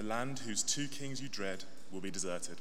the 0.00 0.06
land 0.06 0.38
whose 0.38 0.62
two 0.62 0.88
kings 0.88 1.20
you 1.20 1.28
dread 1.28 1.62
will 1.92 2.00
be 2.00 2.10
deserted. 2.10 2.56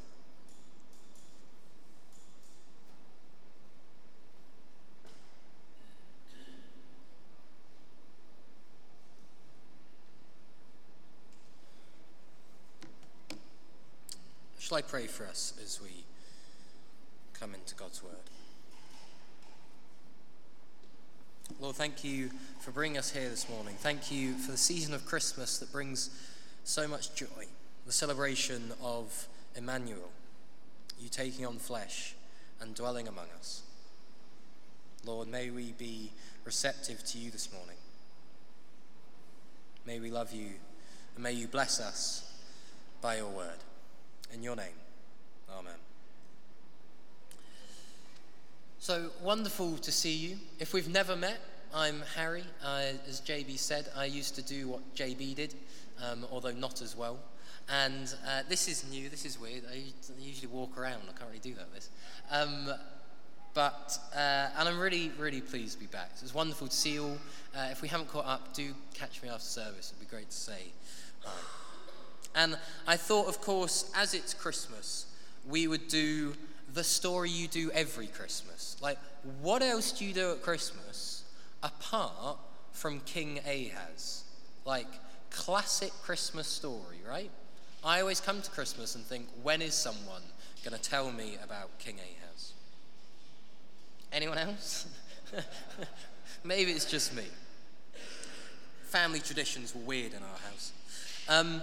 Shall 14.60 14.78
I 14.78 14.81
pray 14.81 15.08
for 15.08 15.26
us 15.26 15.53
as 15.63 15.79
we 15.81 16.03
come 17.39 17.53
into 17.53 17.73
God's 17.75 18.03
word? 18.03 18.11
Lord, 21.61 21.77
thank 21.77 22.03
you 22.03 22.31
for 22.59 22.71
bringing 22.71 22.97
us 22.97 23.11
here 23.11 23.29
this 23.29 23.47
morning. 23.47 23.75
Thank 23.79 24.11
you 24.11 24.33
for 24.33 24.51
the 24.51 24.57
season 24.57 24.93
of 24.93 25.05
Christmas 25.05 25.57
that 25.59 25.71
brings 25.71 26.09
so 26.63 26.87
much 26.87 27.15
joy, 27.15 27.47
the 27.85 27.91
celebration 27.91 28.73
of 28.81 29.27
Emmanuel, 29.55 30.11
you 31.00 31.09
taking 31.09 31.45
on 31.45 31.57
flesh 31.57 32.16
and 32.62 32.76
dwelling 32.76 33.08
among 33.08 33.27
us. 33.38 33.63
Lord, 35.05 35.27
may 35.27 35.50
we 35.50 35.72
be 35.72 36.12
receptive 36.44 37.03
to 37.05 37.17
you 37.17 37.31
this 37.31 37.52
morning. 37.53 37.77
May 39.86 40.00
we 40.00 40.12
love 40.12 40.34
you 40.34 40.50
and 41.16 41.23
may 41.23 41.31
you 41.31 41.48
bless 41.48 41.80
us 41.80 42.31
by 43.02 43.17
your 43.17 43.30
word. 43.30 43.58
In 44.34 44.44
your 44.44 44.55
name, 44.55 44.78
amen. 45.52 45.73
So 48.80 49.09
wonderful 49.22 49.78
to 49.78 49.91
see 49.91 50.14
you. 50.14 50.38
If 50.59 50.73
we've 50.73 50.88
never 50.88 51.16
met, 51.16 51.39
I'm 51.73 52.02
Harry. 52.16 52.44
Uh, 52.64 52.84
as 53.08 53.22
JB 53.22 53.58
said, 53.58 53.88
I 53.95 54.05
used 54.05 54.36
to 54.36 54.41
do 54.41 54.67
what 54.67 54.95
JB 54.95 55.36
did, 55.36 55.53
um, 56.03 56.26
although 56.31 56.52
not 56.52 56.81
as 56.81 56.95
well. 56.95 57.20
And 57.70 58.13
uh, 58.27 58.41
this 58.49 58.67
is 58.67 58.89
new, 58.89 59.09
this 59.09 59.26
is 59.26 59.39
weird. 59.39 59.63
I 59.71 59.84
usually 60.20 60.48
walk 60.48 60.77
around, 60.77 61.02
I 61.03 61.17
can't 61.17 61.30
really 61.30 61.39
do 61.39 61.53
that 61.56 61.73
this. 61.73 61.89
Um, 62.31 62.72
but, 63.53 63.97
uh, 64.16 64.50
and 64.58 64.69
I'm 64.69 64.80
really, 64.80 65.11
really 65.17 65.41
pleased 65.41 65.73
to 65.73 65.80
be 65.80 65.86
back. 65.88 66.11
So 66.16 66.23
it's 66.23 66.33
wonderful 66.33 66.67
to 66.67 66.75
see 66.75 66.94
you 66.94 67.03
all. 67.03 67.17
Uh, 67.56 67.67
if 67.72 67.81
we 67.81 67.88
haven't 67.88 68.09
caught 68.09 68.25
up, 68.25 68.53
do 68.53 68.73
catch 68.94 69.22
me 69.22 69.30
after 69.30 69.44
service. 69.44 69.91
It'd 69.95 70.00
be 70.00 70.16
great 70.16 70.30
to 70.30 70.36
say. 70.36 70.72
And 72.36 72.58
I 72.88 72.95
thought, 72.95 73.28
of 73.28 73.41
course, 73.41 73.91
as 73.95 74.13
it's 74.13 74.34
Christmas, 74.34 75.08
we 75.47 75.67
would 75.67 75.88
do 75.88 76.34
the 76.73 76.84
story 76.84 77.30
you 77.30 77.47
do 77.47 77.72
every 77.72 78.08
Christmas. 78.08 78.78
Like, 78.81 79.00
what 79.41 79.61
else 79.61 79.91
do 79.91 80.06
you 80.06 80.13
do 80.13 80.31
at 80.31 80.41
Christmas 80.41 81.23
apart 81.63 82.38
from 82.72 83.00
King 83.02 83.39
Ahaz? 83.45 84.23
Like, 84.66 84.88
classic 85.31 85.91
Christmas 86.03 86.47
story, 86.47 86.97
right? 87.08 87.31
I 87.83 88.02
always 88.02 88.19
come 88.19 88.41
to 88.41 88.52
Christmas 88.52 88.95
and 88.95 89.03
think, 89.03 89.27
when 89.41 89.61
is 89.61 89.73
someone 89.73 90.22
going 90.63 90.77
to 90.77 90.81
tell 90.81 91.11
me 91.11 91.38
about 91.44 91.77
King 91.80 91.95
Ahaz? 91.95 92.53
Anyone 94.11 94.38
else? 94.38 94.88
Maybe 96.44 96.72
it's 96.72 96.85
just 96.85 97.16
me. 97.16 97.23
Family 98.83 99.19
traditions 99.19 99.73
were 99.73 99.81
weird 99.81 100.13
in 100.13 100.23
our 100.23 100.39
house. 100.50 100.72
Um, 101.27 101.61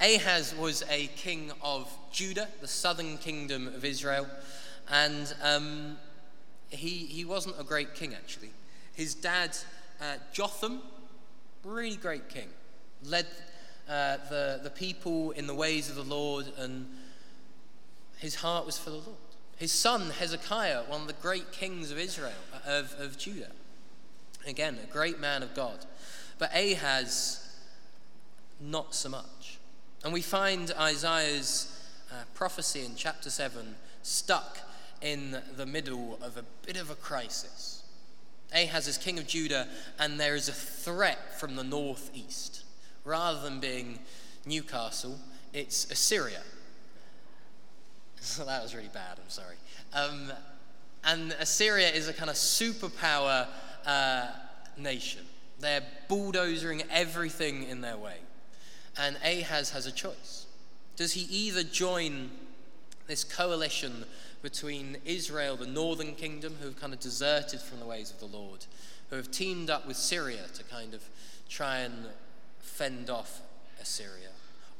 Ahaz 0.00 0.54
was 0.56 0.82
a 0.90 1.06
king 1.16 1.52
of 1.62 1.88
Judah, 2.10 2.48
the 2.60 2.66
southern 2.66 3.16
kingdom 3.18 3.68
of 3.68 3.84
Israel, 3.84 4.26
and 4.90 5.32
um, 5.42 5.96
he, 6.70 6.88
he 7.06 7.24
wasn't 7.24 7.54
a 7.60 7.64
great 7.64 7.94
king 7.94 8.12
actually. 8.14 8.50
His 8.94 9.14
dad, 9.14 9.56
uh, 10.00 10.16
Jotham, 10.32 10.80
really 11.64 11.96
great 11.96 12.28
king, 12.28 12.48
led 13.04 13.26
uh, 13.88 14.18
the, 14.28 14.60
the 14.62 14.70
people 14.70 15.32
in 15.32 15.46
the 15.46 15.54
ways 15.54 15.88
of 15.88 15.96
the 15.96 16.02
Lord, 16.02 16.46
and 16.58 16.86
his 18.18 18.36
heart 18.36 18.66
was 18.66 18.78
for 18.78 18.90
the 18.90 18.96
Lord. 18.96 19.16
His 19.56 19.72
son, 19.72 20.10
Hezekiah, 20.10 20.84
one 20.88 21.02
of 21.02 21.06
the 21.06 21.12
great 21.14 21.52
kings 21.52 21.90
of 21.90 21.98
Israel, 21.98 22.32
of, 22.66 22.94
of 22.98 23.18
Judah. 23.18 23.52
Again, 24.46 24.78
a 24.82 24.92
great 24.92 25.20
man 25.20 25.42
of 25.42 25.54
God. 25.54 25.84
But 26.38 26.50
Ahaz, 26.52 27.48
not 28.60 28.94
so 28.94 29.08
much. 29.08 29.58
And 30.04 30.12
we 30.12 30.22
find 30.22 30.72
Isaiah's 30.78 31.80
uh, 32.10 32.24
prophecy 32.34 32.84
in 32.84 32.92
chapter 32.96 33.30
7 33.30 33.76
stuck 34.02 34.58
in 35.00 35.40
the 35.56 35.66
middle 35.66 36.18
of 36.22 36.36
a 36.36 36.44
bit 36.66 36.76
of 36.76 36.90
a 36.90 36.94
crisis. 36.94 37.84
Ahaz 38.54 38.86
is 38.88 38.98
king 38.98 39.18
of 39.18 39.26
Judah, 39.26 39.68
and 39.98 40.18
there 40.18 40.34
is 40.34 40.48
a 40.48 40.52
threat 40.52 41.38
from 41.38 41.56
the 41.56 41.64
northeast. 41.64 42.61
Rather 43.04 43.40
than 43.40 43.60
being 43.60 43.98
Newcastle, 44.46 45.18
it's 45.52 45.90
Assyria. 45.90 46.42
So 48.20 48.44
that 48.46 48.62
was 48.62 48.74
really 48.74 48.90
bad, 48.92 49.18
I'm 49.22 49.28
sorry. 49.28 49.56
Um, 49.92 50.32
and 51.04 51.32
Assyria 51.40 51.90
is 51.90 52.08
a 52.08 52.12
kind 52.12 52.30
of 52.30 52.36
superpower 52.36 53.48
uh, 53.84 54.28
nation. 54.76 55.22
They're 55.58 55.82
bulldozing 56.08 56.82
everything 56.90 57.64
in 57.64 57.80
their 57.80 57.96
way. 57.96 58.16
And 58.98 59.16
Ahaz 59.24 59.70
has 59.70 59.86
a 59.86 59.92
choice. 59.92 60.46
Does 60.96 61.12
he 61.12 61.22
either 61.22 61.62
join 61.62 62.30
this 63.06 63.24
coalition 63.24 64.04
between 64.42 64.96
Israel, 65.04 65.56
the 65.56 65.66
northern 65.66 66.14
kingdom, 66.14 66.56
who 66.60 66.66
have 66.66 66.80
kind 66.80 66.92
of 66.92 67.00
deserted 67.00 67.60
from 67.60 67.80
the 67.80 67.86
ways 67.86 68.10
of 68.10 68.18
the 68.18 68.36
Lord, 68.36 68.66
who 69.10 69.16
have 69.16 69.30
teamed 69.30 69.70
up 69.70 69.86
with 69.86 69.96
Syria 69.96 70.42
to 70.54 70.64
kind 70.64 70.94
of 70.94 71.02
try 71.48 71.78
and 71.78 72.06
fend 72.62 73.10
off 73.10 73.40
Assyria? 73.80 74.30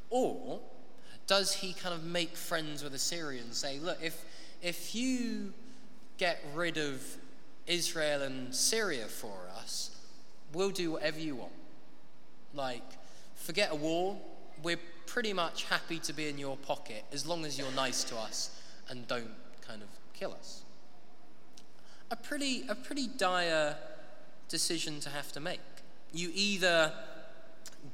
Or 0.08 0.60
does 1.26 1.52
he 1.52 1.74
kind 1.74 1.94
of 1.94 2.02
make 2.02 2.36
friends 2.36 2.82
with 2.82 2.94
Assyria 2.94 3.42
and 3.42 3.52
say, 3.52 3.78
look, 3.78 3.98
if, 4.02 4.24
if 4.62 4.94
you 4.94 5.52
get 6.16 6.42
rid 6.54 6.78
of 6.78 7.02
Israel 7.66 8.22
and 8.22 8.54
Syria 8.54 9.04
for 9.04 9.36
us, 9.56 9.94
we'll 10.54 10.70
do 10.70 10.92
whatever 10.92 11.20
you 11.20 11.36
want. 11.36 11.52
Like, 12.54 12.82
Forget 13.42 13.72
a 13.72 13.74
war. 13.74 14.16
We're 14.62 14.78
pretty 15.06 15.32
much 15.32 15.64
happy 15.64 15.98
to 15.98 16.12
be 16.12 16.28
in 16.28 16.38
your 16.38 16.56
pocket 16.56 17.04
as 17.12 17.26
long 17.26 17.44
as 17.44 17.58
you're 17.58 17.72
nice 17.72 18.04
to 18.04 18.16
us 18.16 18.56
and 18.88 19.06
don't 19.08 19.34
kind 19.66 19.82
of 19.82 19.88
kill 20.14 20.32
us. 20.32 20.62
A 22.12 22.16
pretty, 22.16 22.64
a 22.68 22.76
pretty 22.76 23.08
dire 23.08 23.76
decision 24.48 25.00
to 25.00 25.10
have 25.10 25.32
to 25.32 25.40
make. 25.40 25.58
You 26.12 26.30
either 26.32 26.92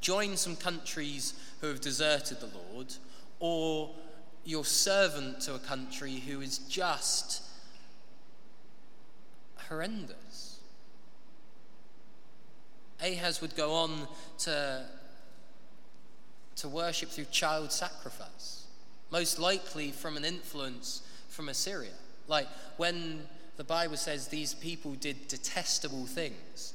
join 0.01 0.37
some 0.37 0.57
countries 0.57 1.35
who 1.61 1.69
have 1.69 1.81
deserted 1.81 2.41
the 2.41 2.51
Lord, 2.73 2.95
or 3.41 3.91
you're 4.45 4.65
servant 4.65 5.41
to 5.43 5.55
a 5.55 5.59
country 5.59 6.17
who 6.17 6.41
is 6.41 6.59
just 6.59 7.43
horrendous. 9.69 10.61
Ahaz 13.01 13.41
would 13.41 13.55
go 13.55 13.75
on 13.75 14.09
to 14.39 14.85
to 16.57 16.69
worship 16.69 17.09
through 17.09 17.27
child 17.27 17.71
sacrifice, 17.71 18.65
most 19.13 19.39
likely 19.39 19.93
from 19.93 20.17
an 20.17 20.25
influence 20.25 21.03
from 21.29 21.49
Assyria. 21.49 21.93
Like 22.27 22.49
when 22.77 23.21
the 23.57 23.65
Bible 23.65 23.97
says 23.97 24.27
these 24.27 24.55
people 24.55 24.95
did 24.95 25.29
detestable 25.29 26.07
things, 26.07 26.75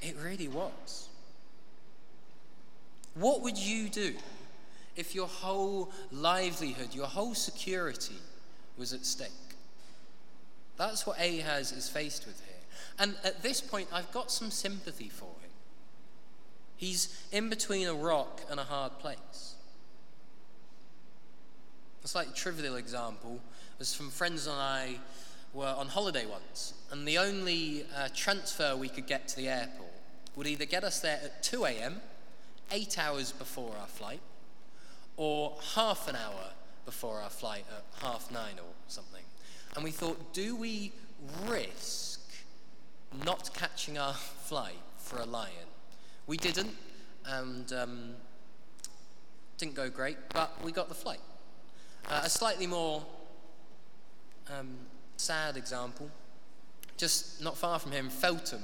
it 0.00 0.16
really 0.22 0.46
was. 0.46 1.01
What 3.14 3.42
would 3.42 3.58
you 3.58 3.88
do 3.88 4.14
if 4.96 5.14
your 5.14 5.26
whole 5.26 5.90
livelihood, 6.10 6.94
your 6.94 7.06
whole 7.06 7.34
security 7.34 8.16
was 8.76 8.92
at 8.92 9.04
stake? 9.04 9.30
That's 10.76 11.06
what 11.06 11.18
Ahaz 11.18 11.72
is 11.72 11.88
faced 11.88 12.26
with 12.26 12.42
here. 12.44 12.56
And 12.98 13.16
at 13.24 13.42
this 13.42 13.60
point, 13.60 13.88
I've 13.92 14.10
got 14.12 14.30
some 14.30 14.50
sympathy 14.50 15.08
for 15.08 15.26
him. 15.26 15.50
He's 16.76 17.22
in 17.30 17.48
between 17.48 17.86
a 17.86 17.94
rock 17.94 18.40
and 18.50 18.58
a 18.58 18.64
hard 18.64 18.98
place. 18.98 19.54
A 22.04 22.08
slightly 22.08 22.34
trivial 22.34 22.76
example 22.76 23.40
was 23.78 23.94
from 23.94 24.10
friends 24.10 24.46
and 24.46 24.56
I 24.56 24.96
were 25.54 25.74
on 25.78 25.88
holiday 25.88 26.26
once, 26.26 26.74
and 26.90 27.06
the 27.06 27.18
only 27.18 27.84
uh, 27.94 28.08
transfer 28.14 28.74
we 28.74 28.88
could 28.88 29.06
get 29.06 29.28
to 29.28 29.36
the 29.36 29.48
airport 29.48 29.90
would 30.34 30.46
either 30.46 30.64
get 30.64 30.82
us 30.82 31.00
there 31.00 31.20
at 31.22 31.42
2 31.42 31.66
a.m., 31.66 32.00
eight 32.72 32.98
hours 32.98 33.32
before 33.32 33.74
our 33.80 33.86
flight, 33.86 34.20
or 35.16 35.56
half 35.74 36.08
an 36.08 36.16
hour 36.16 36.50
before 36.84 37.20
our 37.20 37.30
flight 37.30 37.64
at 37.70 37.84
half 38.02 38.30
nine 38.32 38.56
or 38.58 38.72
something. 38.88 39.22
And 39.76 39.84
we 39.84 39.90
thought, 39.90 40.32
do 40.32 40.56
we 40.56 40.92
risk 41.46 42.20
not 43.24 43.50
catching 43.54 43.98
our 43.98 44.14
flight 44.44 44.80
for 44.98 45.18
a 45.18 45.24
lion? 45.26 45.68
We 46.26 46.36
didn't, 46.36 46.74
and 47.26 47.72
um, 47.72 48.14
didn't 49.58 49.74
go 49.74 49.88
great, 49.88 50.16
but 50.32 50.52
we 50.64 50.72
got 50.72 50.88
the 50.88 50.94
flight. 50.94 51.20
Uh, 52.08 52.22
a 52.24 52.30
slightly 52.30 52.66
more 52.66 53.04
um, 54.58 54.76
sad 55.16 55.56
example, 55.56 56.10
just 56.96 57.42
not 57.42 57.56
far 57.56 57.78
from 57.78 57.92
here 57.92 58.00
in 58.00 58.10
Feltham, 58.10 58.62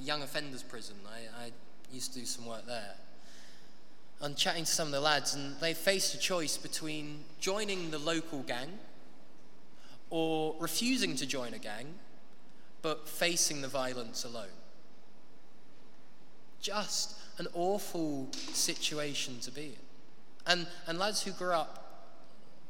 young 0.00 0.22
offenders 0.22 0.62
prison. 0.62 0.96
I, 1.06 1.46
I 1.46 1.50
used 1.90 2.12
to 2.12 2.20
do 2.20 2.26
some 2.26 2.46
work 2.46 2.66
there. 2.66 2.94
I'm 4.20 4.34
chatting 4.34 4.64
to 4.64 4.70
some 4.70 4.88
of 4.88 4.92
the 4.92 5.00
lads, 5.00 5.34
and 5.34 5.54
they 5.60 5.74
faced 5.74 6.14
a 6.14 6.18
choice 6.18 6.56
between 6.56 7.24
joining 7.40 7.90
the 7.90 7.98
local 7.98 8.40
gang 8.42 8.78
or 10.10 10.56
refusing 10.58 11.14
to 11.16 11.26
join 11.26 11.54
a 11.54 11.58
gang 11.58 11.94
but 12.82 13.08
facing 13.08 13.60
the 13.60 13.68
violence 13.68 14.24
alone. 14.24 14.46
Just 16.60 17.14
an 17.38 17.46
awful 17.54 18.28
situation 18.32 19.38
to 19.40 19.50
be 19.50 19.66
in. 19.66 19.76
And, 20.46 20.66
and 20.86 20.98
lads 20.98 21.22
who 21.22 21.32
grew 21.32 21.52
up 21.52 22.08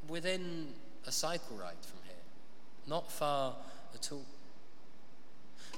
within 0.09 0.69
a 1.07 1.13
cycle 1.13 1.57
ride 1.57 1.81
from 1.81 2.01
here, 2.05 2.23
not 2.87 3.11
far 3.11 3.55
at 3.95 4.13
all. 4.13 4.25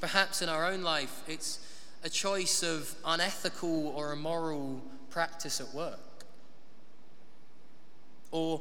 Perhaps 0.00 0.42
in 0.42 0.48
our 0.48 0.66
own 0.66 0.82
life, 0.82 1.22
it's 1.28 1.58
a 2.02 2.08
choice 2.08 2.62
of 2.62 2.94
unethical 3.04 3.88
or 3.88 4.12
immoral 4.12 4.80
practice 5.10 5.60
at 5.60 5.72
work. 5.74 5.98
Or 8.30 8.60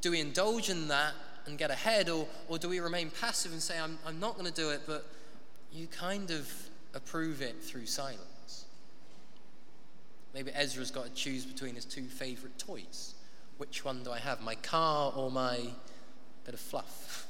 do 0.00 0.10
we 0.10 0.20
indulge 0.20 0.70
in 0.70 0.88
that 0.88 1.12
and 1.46 1.58
get 1.58 1.70
ahead, 1.70 2.08
or, 2.08 2.26
or 2.48 2.58
do 2.58 2.68
we 2.68 2.80
remain 2.80 3.10
passive 3.10 3.52
and 3.52 3.60
say, 3.60 3.78
I'm, 3.78 3.98
I'm 4.06 4.20
not 4.20 4.34
going 4.34 4.46
to 4.46 4.52
do 4.52 4.70
it, 4.70 4.82
but 4.86 5.06
you 5.72 5.86
kind 5.86 6.30
of 6.30 6.50
approve 6.94 7.42
it 7.42 7.62
through 7.62 7.86
silence? 7.86 8.66
Maybe 10.32 10.52
Ezra's 10.54 10.90
got 10.90 11.04
to 11.04 11.10
choose 11.12 11.44
between 11.44 11.74
his 11.74 11.84
two 11.84 12.04
favorite 12.04 12.58
toys. 12.58 13.14
Which 13.58 13.84
one 13.84 14.02
do 14.04 14.12
I 14.12 14.18
have, 14.18 14.40
my 14.40 14.54
car 14.54 15.12
or 15.14 15.30
my 15.30 15.58
bit 16.44 16.54
of 16.54 16.60
fluff? 16.60 17.26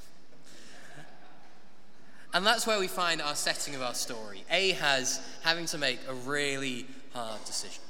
and 2.35 2.47
that's 2.47 2.67
where 2.67 2.79
we 2.79 2.89
find 2.89 3.23
our 3.23 3.35
setting 3.35 3.75
of 3.75 3.83
our 3.83 3.95
story 3.95 4.45
Ahaz 4.51 5.21
having 5.43 5.67
to 5.67 5.79
make 5.79 5.99
a 6.09 6.15
really 6.15 6.87
hard 7.15 7.43
decision. 7.47 7.83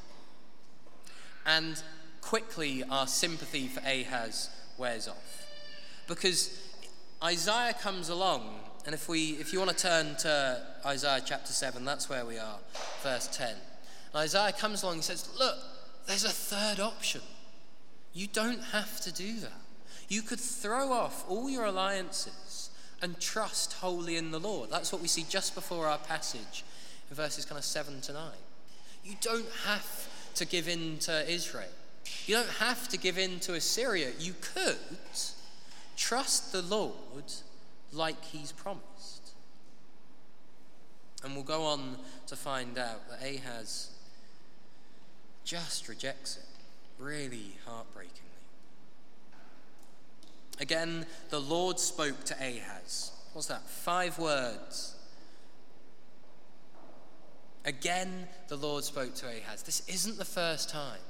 And 1.46 1.82
quickly, 2.20 2.84
our 2.90 3.06
sympathy 3.06 3.68
for 3.68 3.80
Ahaz 3.80 4.50
wears 4.78 5.08
off. 5.08 5.46
Because 6.06 6.58
Isaiah 7.22 7.74
comes 7.74 8.08
along, 8.08 8.60
and 8.86 8.94
if, 8.94 9.08
we, 9.08 9.32
if 9.32 9.52
you 9.52 9.58
want 9.58 9.70
to 9.70 9.76
turn 9.76 10.16
to 10.16 10.62
Isaiah 10.84 11.22
chapter 11.24 11.52
7, 11.52 11.84
that's 11.84 12.08
where 12.08 12.24
we 12.24 12.38
are, 12.38 12.58
verse 13.02 13.28
10. 13.28 13.48
And 13.48 13.58
Isaiah 14.16 14.52
comes 14.52 14.82
along 14.82 14.94
and 14.94 15.04
says, 15.04 15.28
Look, 15.38 15.56
there's 16.06 16.24
a 16.24 16.30
third 16.30 16.80
option. 16.80 17.20
You 18.12 18.26
don't 18.26 18.62
have 18.72 19.00
to 19.02 19.12
do 19.12 19.38
that. 19.40 19.52
You 20.08 20.22
could 20.22 20.40
throw 20.40 20.92
off 20.92 21.24
all 21.28 21.48
your 21.48 21.64
alliances 21.66 22.70
and 23.00 23.18
trust 23.20 23.74
wholly 23.74 24.16
in 24.16 24.30
the 24.30 24.40
Lord. 24.40 24.70
That's 24.70 24.92
what 24.92 25.00
we 25.00 25.08
see 25.08 25.24
just 25.28 25.54
before 25.54 25.86
our 25.86 25.98
passage 25.98 26.64
in 27.08 27.16
verses 27.16 27.44
kind 27.44 27.58
of 27.58 27.64
7 27.64 28.00
to 28.02 28.12
9. 28.12 28.22
You 29.04 29.14
don't 29.20 29.48
have 29.64 30.08
to 30.34 30.44
give 30.44 30.68
in 30.68 30.98
to 30.98 31.30
Israel. 31.30 31.68
You 32.26 32.36
don't 32.36 32.48
have 32.58 32.88
to 32.88 32.98
give 32.98 33.18
in 33.18 33.40
to 33.40 33.54
Assyria. 33.54 34.10
You 34.18 34.34
could 34.40 34.78
trust 35.96 36.52
the 36.52 36.62
Lord 36.62 37.24
like 37.92 38.24
he's 38.24 38.52
promised. 38.52 39.32
And 41.22 41.34
we'll 41.34 41.44
go 41.44 41.64
on 41.64 41.96
to 42.28 42.36
find 42.36 42.78
out 42.78 43.08
that 43.10 43.20
Ahaz 43.22 43.90
just 45.44 45.88
rejects 45.88 46.36
it, 46.36 47.02
really 47.02 47.56
heartbreakingly. 47.66 48.16
Again, 50.60 51.06
the 51.30 51.40
Lord 51.40 51.78
spoke 51.78 52.24
to 52.24 52.34
Ahaz. 52.34 53.12
What's 53.32 53.48
that? 53.48 53.68
Five 53.68 54.18
words. 54.18 54.94
Again, 57.64 58.26
the 58.48 58.56
Lord 58.56 58.84
spoke 58.84 59.14
to 59.16 59.26
Ahaz. 59.26 59.62
This 59.62 59.82
isn't 59.88 60.18
the 60.18 60.24
first 60.24 60.70
time. 60.70 61.00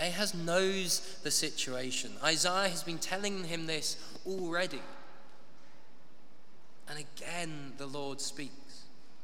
Ahaz 0.00 0.34
knows 0.34 1.18
the 1.22 1.30
situation. 1.30 2.12
Isaiah 2.22 2.68
has 2.68 2.82
been 2.82 2.98
telling 2.98 3.44
him 3.44 3.66
this 3.66 3.96
already. 4.26 4.82
And 6.88 6.98
again, 6.98 7.72
the 7.78 7.86
Lord 7.86 8.20
speaks. 8.20 8.82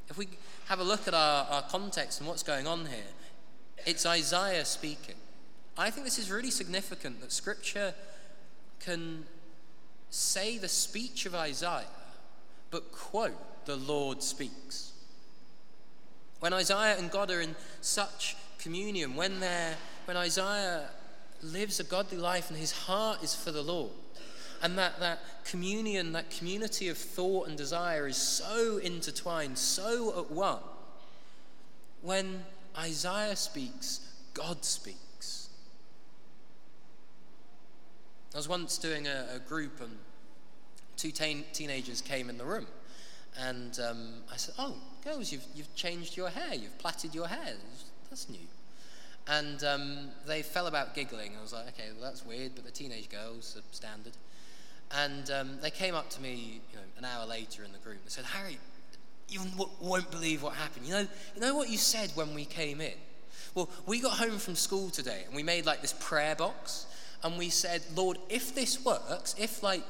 If 0.09 0.17
we 0.17 0.29
have 0.67 0.79
a 0.79 0.85
look 0.85 1.07
at 1.07 1.15
our, 1.15 1.47
our 1.51 1.63
context 1.63 2.21
and 2.21 2.29
what's 2.29 2.43
going 2.43 2.67
on 2.67 2.87
here, 2.87 3.13
it's 3.85 4.07
Isaiah 4.07 4.65
speaking. 4.65 5.17
I 5.77 5.91
think 5.91 6.05
this 6.05 6.19
is 6.19 6.31
really 6.31 6.51
significant 6.51 7.21
that 7.21 7.33
Scripture 7.33 7.95
can 8.81 9.25
say 10.11 10.59
the 10.59 10.69
speech 10.69 11.27
of 11.27 11.35
Isaiah, 11.35 11.87
but 12.71 12.93
quote, 12.93 13.65
the 13.65 13.77
Lord 13.77 14.23
speaks. 14.23 14.92
When 16.43 16.53
Isaiah 16.53 16.99
and 16.99 17.09
God 17.09 17.31
are 17.31 17.41
in 17.41 17.55
such 17.83 18.35
communion, 18.59 19.15
when, 19.15 19.41
when 20.07 20.17
Isaiah 20.17 20.89
lives 21.41 21.79
a 21.79 21.85
godly 21.85 22.19
life 22.19 22.51
and 22.51 22.59
his 22.59 22.73
heart 22.73 23.23
is 23.23 23.33
for 23.33 23.53
the 23.53 23.63
Lord, 23.63 23.93
and 24.61 24.77
that, 24.77 24.99
that 24.99 25.21
communion, 25.45 26.11
that 26.15 26.31
community 26.31 26.89
of 26.89 26.99
thought 26.99 27.47
and 27.47 27.57
desire 27.57 28.09
is 28.09 28.17
so 28.17 28.79
intertwined, 28.79 29.57
so 29.57 30.19
at 30.19 30.33
one, 30.33 30.59
when 32.01 32.43
Isaiah 32.77 33.37
speaks, 33.37 34.01
God 34.35 34.65
speaks. 34.65 35.49
I 38.35 38.37
was 38.37 38.49
once 38.49 38.79
doing 38.79 39.07
a, 39.07 39.27
a 39.37 39.39
group, 39.39 39.81
and 39.81 39.97
two 40.97 41.13
teen, 41.13 41.45
teenagers 41.53 42.01
came 42.01 42.29
in 42.29 42.37
the 42.37 42.45
room. 42.45 42.67
And 43.39 43.79
um, 43.81 44.09
I 44.33 44.37
said, 44.37 44.55
Oh, 44.59 44.75
girls, 45.05 45.33
you've, 45.33 45.45
you've 45.55 45.75
changed 45.75 46.17
your 46.17 46.29
hair, 46.29 46.55
you've 46.55 46.79
plaited 46.79 47.15
your 47.15 47.29
hair. 47.29 47.55
That's 48.11 48.29
new. 48.29 48.47
And 49.29 49.63
um, 49.65 50.11
they 50.27 50.43
fell 50.43 50.67
about 50.67 50.95
giggling. 50.95 51.33
I 51.39 51.43
was 51.43 51.53
like, 51.53 51.69
Okay, 51.69 51.89
well, 51.95 52.05
that's 52.05 52.25
weird, 52.25 52.55
but 52.55 52.65
the 52.65 52.71
teenage 52.71 53.09
girls 53.09 53.57
are 53.57 53.63
standard. 53.75 54.13
And 54.95 55.31
um, 55.31 55.59
they 55.63 55.71
came 55.71 55.95
up 55.95 56.11
to 56.11 56.21
me 56.21 56.61
you 56.71 56.77
know, 56.77 56.83
an 56.99 57.05
hour 57.05 57.27
later 57.27 57.65
in 57.65 57.73
the 57.73 57.79
group 57.79 57.99
and 58.03 58.11
said, 58.11 58.25
Harry, 58.27 58.59
you 59.29 59.41
won't 59.81 60.11
believe 60.11 60.43
what 60.43 60.55
happened. 60.55 60.87
You 60.87 60.93
know, 60.93 61.07
you 61.35 61.41
know 61.41 61.55
what 61.55 61.71
you 61.71 61.79
said 61.79 62.11
when 62.15 62.35
we 62.35 62.45
came 62.45 62.81
in? 62.81 62.93
Well, 63.55 63.71
we 63.87 64.01
got 64.01 64.19
home 64.19 64.39
from 64.39 64.55
school 64.55 64.91
today 64.91 65.23
and 65.27 65.35
we 65.35 65.43
made 65.43 65.67
like 65.67 65.81
this 65.81 65.95
prayer 65.99 66.35
box 66.35 66.87
and 67.23 67.39
we 67.39 67.49
said, 67.49 67.83
Lord, 67.95 68.19
if 68.29 68.55
this 68.55 68.85
works, 68.85 69.35
if 69.39 69.63
like 69.63 69.85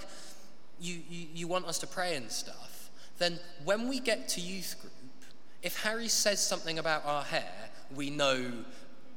you, 0.81 1.01
you, 1.09 1.27
you 1.35 1.49
want 1.49 1.67
us 1.67 1.79
to 1.81 1.87
pray 1.87 2.17
and 2.17 2.31
stuff, 2.31 2.72
then 3.23 3.39
when 3.65 3.89
we 3.89 4.01
get 4.01 4.29
to 4.31 4.41
youth 4.41 4.77
group, 4.81 4.93
if 5.63 5.83
Harry 5.83 6.09
says 6.09 6.45
something 6.45 6.79
about 6.79 7.07
our 7.07 7.23
hair, 7.23 7.71
we 7.95 8.11
know, 8.11 8.53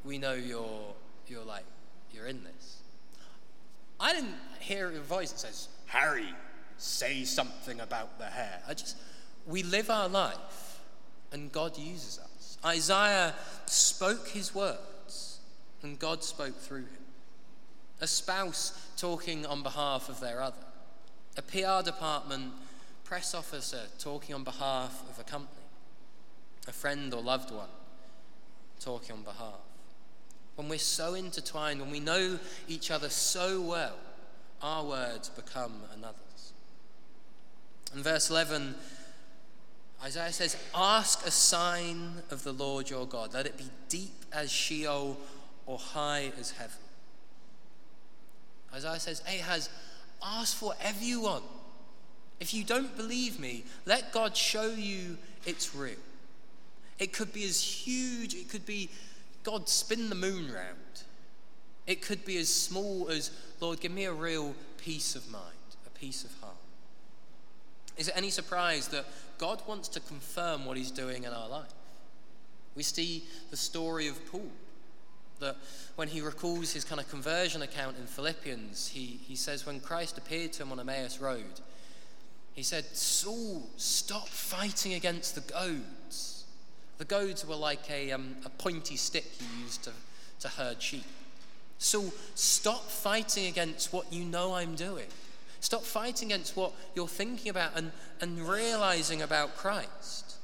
we 0.03 0.17
know 0.17 0.33
you're, 0.33 0.93
you're 1.27 1.43
like, 1.43 1.65
you're 2.13 2.27
in 2.27 2.43
this. 2.43 2.77
I 4.00 4.13
didn't 4.13 4.35
hear 4.59 4.89
a 4.89 5.00
voice 5.00 5.31
that 5.31 5.39
says, 5.39 5.69
Harry, 5.88 6.29
say 6.77 7.24
something 7.24 7.79
about 7.79 8.19
the 8.19 8.25
hair. 8.25 8.62
I 8.67 8.74
just, 8.74 8.97
we 9.47 9.63
live 9.63 9.89
our 9.89 10.07
life 10.07 10.81
and 11.31 11.51
God 11.51 11.77
uses 11.77 12.19
us. 12.19 12.57
Isaiah 12.63 13.33
spoke 13.65 14.27
his 14.29 14.53
words 14.53 15.39
and 15.81 15.97
God 15.97 16.24
spoke 16.24 16.55
through 16.59 16.79
him. 16.79 17.05
A 18.01 18.07
spouse 18.07 18.88
talking 18.97 19.45
on 19.45 19.63
behalf 19.63 20.09
of 20.09 20.19
their 20.19 20.41
other. 20.41 20.55
A 21.38 21.41
PR 21.41 21.83
department 21.83 22.53
press 23.05 23.33
officer 23.35 23.81
talking 24.00 24.35
on 24.35 24.43
behalf 24.43 25.03
of 25.09 25.19
a 25.19 25.24
company, 25.24 25.62
a 26.67 26.74
friend 26.74 27.13
or 27.13 27.21
loved 27.21 27.51
one 27.51 27.69
talking 28.79 29.15
on 29.15 29.21
behalf. 29.21 29.62
When 30.55 30.67
we're 30.67 30.79
so 30.79 31.13
intertwined, 31.13 31.79
when 31.79 31.91
we 31.91 32.00
know 32.00 32.39
each 32.67 32.91
other 32.91 33.09
so 33.09 33.62
well, 33.62 33.95
our 34.62 34.83
words 34.83 35.29
become 35.29 35.74
another's. 35.95 36.53
In 37.95 38.01
verse 38.01 38.29
11, 38.29 38.75
Isaiah 40.03 40.31
says, 40.31 40.57
Ask 40.74 41.25
a 41.25 41.31
sign 41.31 42.13
of 42.31 42.43
the 42.43 42.51
Lord 42.51 42.89
your 42.89 43.05
God. 43.05 43.33
Let 43.33 43.45
it 43.45 43.57
be 43.57 43.69
deep 43.89 44.25
as 44.33 44.51
Sheol 44.51 45.17
or 45.65 45.77
high 45.77 46.31
as 46.39 46.51
heaven. 46.51 46.77
Isaiah 48.74 49.00
says, 49.00 49.21
Ahaz, 49.27 49.69
ask 50.24 50.57
for 50.57 50.74
want. 51.21 51.43
If 52.39 52.54
you 52.54 52.63
don't 52.63 52.96
believe 52.98 53.39
me, 53.39 53.63
let 53.86 54.12
God 54.12 54.36
show 54.36 54.70
you 54.70 55.18
it's 55.46 55.74
real. 55.75 55.96
It 57.00 57.13
could 57.13 57.34
be 57.34 57.44
as 57.46 57.62
huge, 57.62 58.34
it 58.34 58.50
could 58.50 58.65
be 58.65 58.89
God 59.44 59.70
spin 59.70 60.10
the 60.10 60.15
moon 60.15 60.51
round. 60.51 61.04
It 61.88 62.01
could 62.01 62.25
be 62.25 62.38
as 62.38 62.50
small 62.50 63.10
as, 63.10 63.32
Lord, 63.60 63.80
give 63.80 63.92
me 63.92 64.06
a 64.06 64.13
real 64.13 64.56
peace 64.77 65.15
of 65.15 65.30
mind, 65.30 65.44
a 65.86 65.89
peace 65.92 66.24
of 66.24 66.32
heart. 66.42 66.56
Is 67.98 68.08
it 68.08 68.18
any 68.18 68.30
surprise 68.30 68.88
that 68.89 69.06
God 69.38 69.62
wants 69.68 69.88
to 69.89 70.00
confirm 70.00 70.65
what 70.65 70.77
he's 70.77 70.92
doing 70.92 71.24
in 71.24 71.32
our 71.32 71.48
life? 71.48 71.74
We 72.75 72.84
see 72.84 73.24
the 73.51 73.58
story 73.58 74.08
of 74.08 74.25
Paul, 74.32 74.50
that 75.39 75.58
when 75.96 76.08
he 76.08 76.22
recalls 76.22 76.74
his 76.74 76.84
kind 76.84 77.00
of 77.00 77.10
conversion 77.10 77.62
account 77.62 77.98
in 77.98 78.06
Philippians, 78.06 78.88
he, 78.88 79.20
he 79.27 79.36
says, 79.36 79.65
When 79.65 79.80
Christ 79.80 80.18
appeared 80.18 80.54
to 80.54 80.63
him 80.63 80.72
on 80.72 80.80
Emmaus 80.80 81.20
Road, 81.20 81.62
he 82.55 82.63
said, 82.63 82.85
Saul, 82.95 83.69
stop 83.75 84.27
fighting 84.29 84.93
against 84.93 85.35
the 85.35 85.41
goads. 85.41 86.45
The 86.97 87.05
goads 87.05 87.45
were 87.45 87.55
like 87.55 87.91
a, 87.91 88.12
um, 88.12 88.38
a 88.45 88.50
pointy 88.50 88.95
stick 88.95 89.25
you 89.39 89.63
used 89.63 89.83
to 89.83 89.91
to 90.39 90.47
herd 90.47 90.81
sheep. 90.81 91.03
So 91.77 92.13
stop 92.35 92.89
fighting 92.89 93.47
against 93.47 93.91
what 93.91 94.12
you 94.12 94.24
know 94.24 94.53
I'm 94.53 94.75
doing. 94.75 95.07
Stop 95.59 95.83
fighting 95.83 96.31
against 96.31 96.55
what 96.55 96.71
you're 96.95 97.07
thinking 97.07 97.50
about 97.50 97.71
and, 97.75 97.91
and 98.21 98.47
realizing 98.47 99.21
about 99.21 99.57
Christ. 99.57 100.35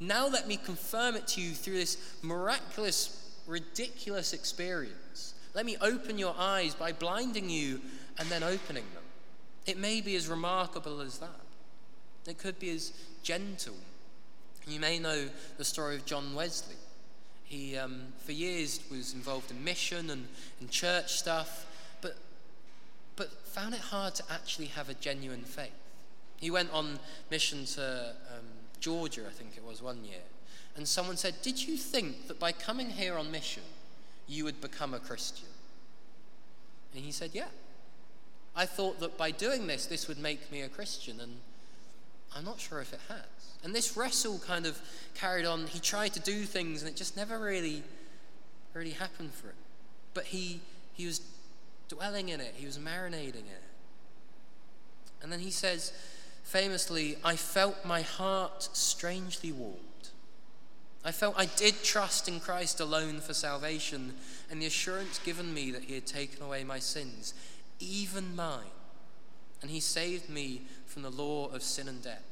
Now 0.00 0.26
let 0.28 0.48
me 0.48 0.56
confirm 0.56 1.14
it 1.14 1.26
to 1.28 1.40
you 1.40 1.52
through 1.52 1.74
this 1.74 2.18
miraculous, 2.22 3.32
ridiculous 3.46 4.32
experience. 4.32 5.34
Let 5.54 5.66
me 5.66 5.76
open 5.80 6.18
your 6.18 6.34
eyes 6.38 6.74
by 6.74 6.92
blinding 6.92 7.48
you 7.48 7.80
and 8.18 8.28
then 8.28 8.42
opening 8.42 8.84
them. 8.94 8.99
It 9.66 9.78
may 9.78 10.00
be 10.00 10.16
as 10.16 10.28
remarkable 10.28 11.00
as 11.00 11.18
that. 11.18 11.28
It 12.26 12.38
could 12.38 12.58
be 12.58 12.70
as 12.70 12.92
gentle. 13.22 13.74
You 14.66 14.80
may 14.80 14.98
know 14.98 15.28
the 15.56 15.64
story 15.64 15.96
of 15.96 16.04
John 16.04 16.34
Wesley. 16.34 16.76
He, 17.44 17.76
um, 17.76 18.02
for 18.24 18.32
years, 18.32 18.80
was 18.90 19.14
involved 19.14 19.50
in 19.50 19.62
mission 19.64 20.10
and, 20.10 20.28
and 20.60 20.70
church 20.70 21.14
stuff, 21.14 21.66
but, 22.00 22.16
but 23.16 23.30
found 23.46 23.74
it 23.74 23.80
hard 23.80 24.14
to 24.16 24.24
actually 24.30 24.66
have 24.66 24.88
a 24.88 24.94
genuine 24.94 25.42
faith. 25.42 25.72
He 26.36 26.50
went 26.50 26.72
on 26.72 26.98
mission 27.30 27.64
to 27.66 28.14
um, 28.34 28.44
Georgia, 28.78 29.22
I 29.26 29.32
think 29.32 29.56
it 29.56 29.64
was, 29.64 29.82
one 29.82 30.04
year, 30.04 30.22
and 30.76 30.86
someone 30.86 31.16
said, 31.16 31.34
Did 31.42 31.66
you 31.66 31.76
think 31.76 32.28
that 32.28 32.38
by 32.38 32.52
coming 32.52 32.88
here 32.88 33.18
on 33.18 33.30
mission, 33.30 33.64
you 34.28 34.44
would 34.44 34.60
become 34.60 34.94
a 34.94 35.00
Christian? 35.00 35.48
And 36.94 37.04
he 37.04 37.12
said, 37.12 37.30
Yeah. 37.34 37.48
I 38.54 38.66
thought 38.66 39.00
that 39.00 39.16
by 39.16 39.30
doing 39.30 39.66
this, 39.66 39.86
this 39.86 40.08
would 40.08 40.18
make 40.18 40.50
me 40.50 40.62
a 40.62 40.68
Christian, 40.68 41.20
and 41.20 41.36
I'm 42.34 42.44
not 42.44 42.60
sure 42.60 42.80
if 42.80 42.92
it 42.92 43.00
has. 43.08 43.18
And 43.62 43.74
this 43.74 43.96
wrestle 43.96 44.38
kind 44.38 44.66
of 44.66 44.78
carried 45.14 45.46
on. 45.46 45.66
He 45.66 45.78
tried 45.78 46.14
to 46.14 46.20
do 46.20 46.44
things, 46.44 46.82
and 46.82 46.90
it 46.90 46.96
just 46.96 47.16
never 47.16 47.38
really, 47.38 47.82
really 48.74 48.90
happened 48.90 49.32
for 49.32 49.48
him. 49.48 49.56
But 50.14 50.24
he, 50.24 50.60
he 50.94 51.06
was 51.06 51.20
dwelling 51.88 52.28
in 52.28 52.40
it, 52.40 52.54
he 52.56 52.66
was 52.66 52.78
marinating 52.78 53.46
in 53.46 53.52
it. 53.52 53.62
And 55.22 55.30
then 55.30 55.40
he 55.40 55.50
says, 55.50 55.92
famously, 56.44 57.16
I 57.24 57.36
felt 57.36 57.84
my 57.84 58.00
heart 58.00 58.68
strangely 58.72 59.52
warmed. 59.52 59.76
I 61.04 61.12
felt 61.12 61.34
I 61.38 61.46
did 61.46 61.82
trust 61.82 62.28
in 62.28 62.40
Christ 62.40 62.80
alone 62.80 63.20
for 63.20 63.32
salvation 63.32 64.14
and 64.50 64.60
the 64.60 64.66
assurance 64.66 65.18
given 65.18 65.54
me 65.54 65.70
that 65.70 65.84
he 65.84 65.94
had 65.94 66.06
taken 66.06 66.42
away 66.42 66.62
my 66.62 66.78
sins 66.78 67.32
even 67.80 68.36
mine. 68.36 68.64
And 69.62 69.70
he 69.70 69.80
saved 69.80 70.30
me 70.30 70.62
from 70.86 71.02
the 71.02 71.10
law 71.10 71.48
of 71.48 71.62
sin 71.62 71.88
and 71.88 72.02
death. 72.02 72.22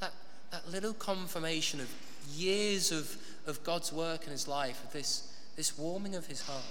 That, 0.00 0.12
that 0.50 0.70
little 0.70 0.94
confirmation 0.94 1.80
of 1.80 1.88
years 2.34 2.90
of, 2.90 3.16
of 3.46 3.62
God's 3.64 3.92
work 3.92 4.24
in 4.24 4.32
his 4.32 4.48
life, 4.48 4.82
of 4.84 4.92
this, 4.92 5.32
this 5.56 5.76
warming 5.78 6.14
of 6.14 6.26
his 6.26 6.42
heart. 6.42 6.62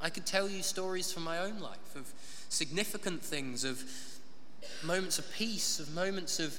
I 0.00 0.10
could 0.10 0.26
tell 0.26 0.48
you 0.48 0.62
stories 0.62 1.12
from 1.12 1.24
my 1.24 1.38
own 1.38 1.60
life 1.60 1.96
of 1.96 2.12
significant 2.48 3.22
things, 3.22 3.64
of 3.64 3.82
moments 4.82 5.18
of 5.18 5.32
peace, 5.32 5.80
of 5.80 5.94
moments 5.94 6.40
of 6.40 6.58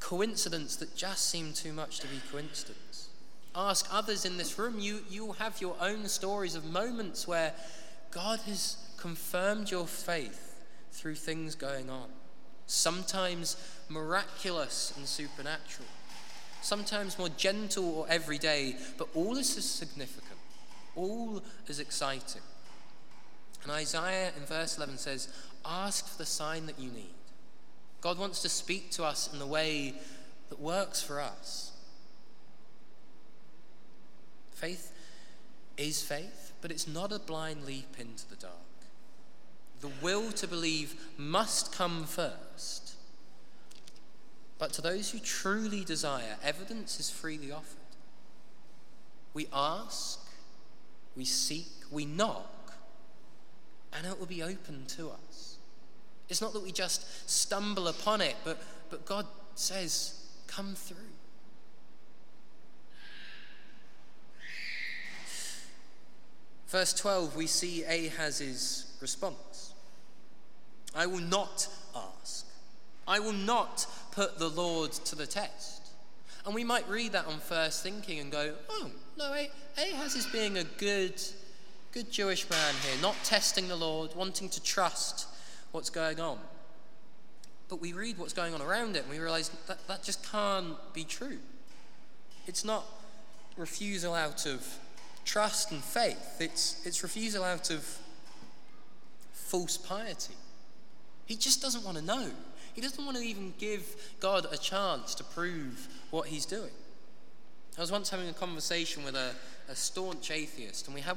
coincidence 0.00 0.76
that 0.76 0.96
just 0.96 1.30
seem 1.30 1.52
too 1.52 1.72
much 1.72 2.00
to 2.00 2.08
be 2.08 2.20
coincidence. 2.30 3.08
Ask 3.54 3.86
others 3.90 4.24
in 4.24 4.36
this 4.36 4.58
room, 4.58 4.78
you, 4.78 5.00
you'll 5.08 5.34
have 5.34 5.60
your 5.60 5.76
own 5.80 6.08
stories 6.08 6.54
of 6.54 6.64
moments 6.64 7.28
where 7.28 7.52
God 8.10 8.40
has 8.40 8.76
confirmed 9.02 9.68
your 9.68 9.84
faith 9.84 10.64
through 10.92 11.16
things 11.16 11.56
going 11.56 11.90
on. 11.90 12.08
Sometimes 12.66 13.56
miraculous 13.88 14.94
and 14.96 15.04
supernatural, 15.06 15.88
sometimes 16.60 17.18
more 17.18 17.28
gentle 17.30 17.96
or 17.96 18.06
everyday, 18.08 18.76
but 18.96 19.08
all 19.12 19.34
this 19.34 19.56
is 19.56 19.68
significant, 19.68 20.38
all 20.94 21.42
is 21.66 21.80
exciting. 21.80 22.42
And 23.64 23.72
Isaiah 23.72 24.30
in 24.36 24.44
verse 24.44 24.76
11 24.76 24.98
says, 24.98 25.26
Ask 25.64 26.06
for 26.06 26.18
the 26.18 26.24
sign 26.24 26.66
that 26.66 26.78
you 26.78 26.92
need. 26.92 27.14
God 28.02 28.20
wants 28.20 28.40
to 28.42 28.48
speak 28.48 28.92
to 28.92 29.04
us 29.04 29.32
in 29.32 29.40
the 29.40 29.46
way 29.46 29.94
that 30.48 30.60
works 30.60 31.02
for 31.02 31.20
us. 31.20 31.72
Faith 34.52 34.92
is 35.76 36.00
faith, 36.02 36.52
but 36.60 36.70
it's 36.70 36.86
not 36.86 37.10
a 37.10 37.18
blind 37.18 37.64
leap 37.64 37.96
into 37.98 38.28
the 38.28 38.36
dark 38.36 38.54
the 39.82 39.90
will 40.00 40.32
to 40.32 40.48
believe 40.48 40.94
must 41.18 41.74
come 41.74 42.04
first. 42.04 42.94
But 44.58 44.72
to 44.74 44.80
those 44.80 45.10
who 45.10 45.18
truly 45.18 45.84
desire, 45.84 46.36
evidence 46.42 47.00
is 47.00 47.10
freely 47.10 47.50
offered. 47.50 47.78
We 49.34 49.48
ask, 49.52 50.20
we 51.16 51.24
seek, 51.24 51.66
we 51.90 52.04
knock, 52.04 52.74
and 53.92 54.06
it 54.06 54.18
will 54.18 54.26
be 54.26 54.42
open 54.42 54.86
to 54.96 55.10
us. 55.10 55.56
It's 56.28 56.40
not 56.40 56.52
that 56.52 56.62
we 56.62 56.70
just 56.70 57.28
stumble 57.28 57.88
upon 57.88 58.20
it, 58.20 58.36
but, 58.44 58.62
but 58.88 59.04
God 59.04 59.26
says, 59.56 60.18
Come 60.46 60.74
through. 60.74 60.96
Verse 66.68 66.94
12, 66.94 67.36
we 67.36 67.46
see 67.46 67.82
Ahaz's 67.82 68.96
response. 69.00 69.51
I 70.94 71.06
will 71.06 71.20
not 71.20 71.68
ask. 71.94 72.46
I 73.06 73.18
will 73.18 73.32
not 73.32 73.86
put 74.12 74.38
the 74.38 74.48
Lord 74.48 74.92
to 74.92 75.16
the 75.16 75.26
test. 75.26 75.82
And 76.44 76.54
we 76.54 76.64
might 76.64 76.88
read 76.88 77.12
that 77.12 77.26
on 77.26 77.38
first 77.38 77.82
thinking 77.82 78.18
and 78.18 78.30
go, 78.30 78.54
oh, 78.68 78.90
no, 79.16 79.32
Ahaz 79.78 80.14
is 80.16 80.26
being 80.26 80.58
a 80.58 80.64
good, 80.64 81.20
good 81.92 82.10
Jewish 82.10 82.48
man 82.50 82.74
here, 82.82 83.00
not 83.00 83.16
testing 83.24 83.68
the 83.68 83.76
Lord, 83.76 84.14
wanting 84.14 84.48
to 84.50 84.62
trust 84.62 85.26
what's 85.70 85.90
going 85.90 86.20
on. 86.20 86.38
But 87.68 87.80
we 87.80 87.92
read 87.92 88.18
what's 88.18 88.32
going 88.32 88.54
on 88.54 88.60
around 88.60 88.96
it 88.96 89.04
and 89.04 89.10
we 89.10 89.18
realize 89.18 89.50
that 89.66 89.86
that 89.88 90.02
just 90.02 90.30
can't 90.30 90.76
be 90.92 91.04
true. 91.04 91.38
It's 92.46 92.64
not 92.64 92.84
refusal 93.56 94.14
out 94.14 94.46
of 94.46 94.66
trust 95.24 95.70
and 95.70 95.82
faith, 95.82 96.36
it's, 96.40 96.84
it's 96.84 97.02
refusal 97.02 97.44
out 97.44 97.70
of 97.70 97.98
false 99.32 99.76
piety. 99.76 100.34
He 101.32 101.38
just 101.38 101.62
doesn't 101.62 101.82
want 101.82 101.96
to 101.96 102.04
know. 102.04 102.30
He 102.74 102.82
doesn't 102.82 103.02
want 103.02 103.16
to 103.16 103.22
even 103.22 103.54
give 103.56 103.96
God 104.20 104.46
a 104.52 104.58
chance 104.58 105.14
to 105.14 105.24
prove 105.24 105.88
what 106.10 106.28
he's 106.28 106.44
doing. 106.44 106.72
I 107.78 107.80
was 107.80 107.90
once 107.90 108.10
having 108.10 108.28
a 108.28 108.34
conversation 108.34 109.02
with 109.02 109.14
a, 109.14 109.30
a 109.66 109.74
staunch 109.74 110.30
atheist, 110.30 110.88
and 110.88 110.94
we 110.94 111.00
had 111.00 111.16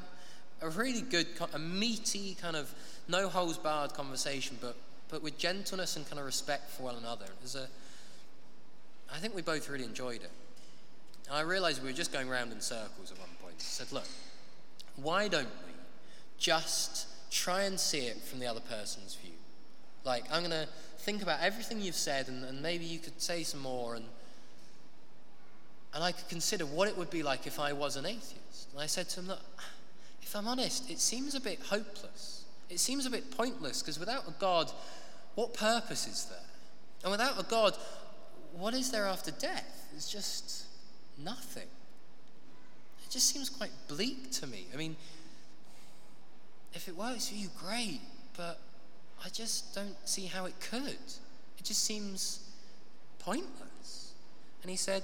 a 0.61 0.69
really 0.69 1.01
good, 1.01 1.27
a 1.53 1.59
meaty, 1.59 2.37
kind 2.41 2.55
of 2.55 2.73
no 3.09 3.27
holes 3.27 3.57
barred 3.57 3.93
conversation, 3.93 4.57
but, 4.61 4.77
but 5.09 5.21
with 5.21 5.37
gentleness 5.37 5.97
and 5.97 6.07
kind 6.07 6.17
of 6.17 6.25
respect 6.25 6.69
for 6.69 6.83
one 6.83 6.95
another. 6.95 7.25
There's 7.41 7.57
a, 7.57 7.67
I 9.13 9.17
think 9.17 9.35
we 9.35 9.41
both 9.41 9.67
really 9.67 9.83
enjoyed 9.83 10.21
it. 10.21 10.31
And 11.27 11.35
I 11.35 11.41
realized 11.41 11.83
we 11.83 11.89
were 11.89 11.93
just 11.93 12.13
going 12.13 12.29
round 12.29 12.53
in 12.53 12.61
circles 12.61 13.11
at 13.11 13.19
one 13.19 13.27
point. 13.41 13.55
I 13.59 13.63
said, 13.63 13.91
Look, 13.91 14.07
why 14.95 15.27
don't 15.27 15.49
we 15.67 15.73
just 16.37 17.07
try 17.31 17.63
and 17.63 17.77
see 17.77 18.07
it 18.07 18.21
from 18.21 18.39
the 18.39 18.47
other 18.47 18.61
person's 18.61 19.15
view? 19.15 19.34
Like, 20.05 20.25
I'm 20.31 20.39
going 20.39 20.51
to 20.51 20.67
think 20.99 21.21
about 21.21 21.41
everything 21.41 21.81
you've 21.81 21.95
said, 21.95 22.27
and, 22.27 22.43
and 22.45 22.61
maybe 22.61 22.85
you 22.85 22.99
could 22.99 23.19
say 23.21 23.43
some 23.43 23.61
more. 23.61 23.95
And, 23.95 24.05
and 25.93 26.03
I 26.03 26.11
could 26.11 26.29
consider 26.29 26.65
what 26.65 26.87
it 26.87 26.97
would 26.97 27.09
be 27.09 27.23
like 27.23 27.47
if 27.47 27.59
I 27.59 27.73
was 27.73 27.95
an 27.95 28.05
atheist. 28.05 28.71
And 28.71 28.81
I 28.81 28.85
said 28.85 29.09
to 29.09 29.21
him, 29.21 29.27
Look, 29.27 29.41
if 30.21 30.35
I'm 30.35 30.47
honest, 30.47 30.89
it 30.89 30.99
seems 30.99 31.35
a 31.35 31.41
bit 31.41 31.59
hopeless. 31.59 32.45
It 32.69 32.79
seems 32.79 33.05
a 33.05 33.09
bit 33.09 33.35
pointless 33.35 33.81
because 33.81 33.99
without 33.99 34.27
a 34.27 34.33
God, 34.39 34.71
what 35.35 35.53
purpose 35.53 36.07
is 36.07 36.25
there? 36.25 36.39
And 37.03 37.11
without 37.11 37.39
a 37.39 37.43
God, 37.43 37.75
what 38.57 38.73
is 38.73 38.91
there 38.91 39.05
after 39.05 39.31
death? 39.31 39.87
It's 39.95 40.11
just 40.11 40.65
nothing. 41.23 41.67
It 43.05 43.11
just 43.11 43.27
seems 43.27 43.49
quite 43.49 43.71
bleak 43.87 44.31
to 44.31 44.47
me. 44.47 44.65
I 44.73 44.77
mean, 44.77 44.95
if 46.73 46.87
it 46.87 46.97
works 46.97 47.29
for 47.29 47.35
you, 47.35 47.49
great, 47.63 48.01
but 48.35 48.59
just 49.35 49.75
don't 49.75 49.97
see 50.05 50.25
how 50.25 50.45
it 50.45 50.53
could. 50.59 50.97
It 51.57 51.63
just 51.63 51.83
seems 51.83 52.39
pointless. 53.19 54.13
And 54.61 54.71
he 54.71 54.77
said, 54.77 55.03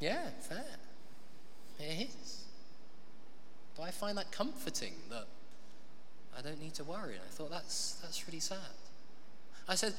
Yeah, 0.00 0.28
fair. 0.40 0.64
It 1.80 2.08
is. 2.08 2.44
But 3.76 3.84
I 3.84 3.90
find 3.90 4.18
that 4.18 4.30
comforting 4.30 4.92
that 5.10 5.26
I 6.38 6.42
don't 6.42 6.60
need 6.60 6.74
to 6.74 6.84
worry. 6.84 7.14
And 7.14 7.22
I 7.26 7.30
thought 7.30 7.50
that's 7.50 7.94
that's 8.02 8.26
really 8.28 8.40
sad. 8.40 8.58
I 9.68 9.74
said, 9.74 9.94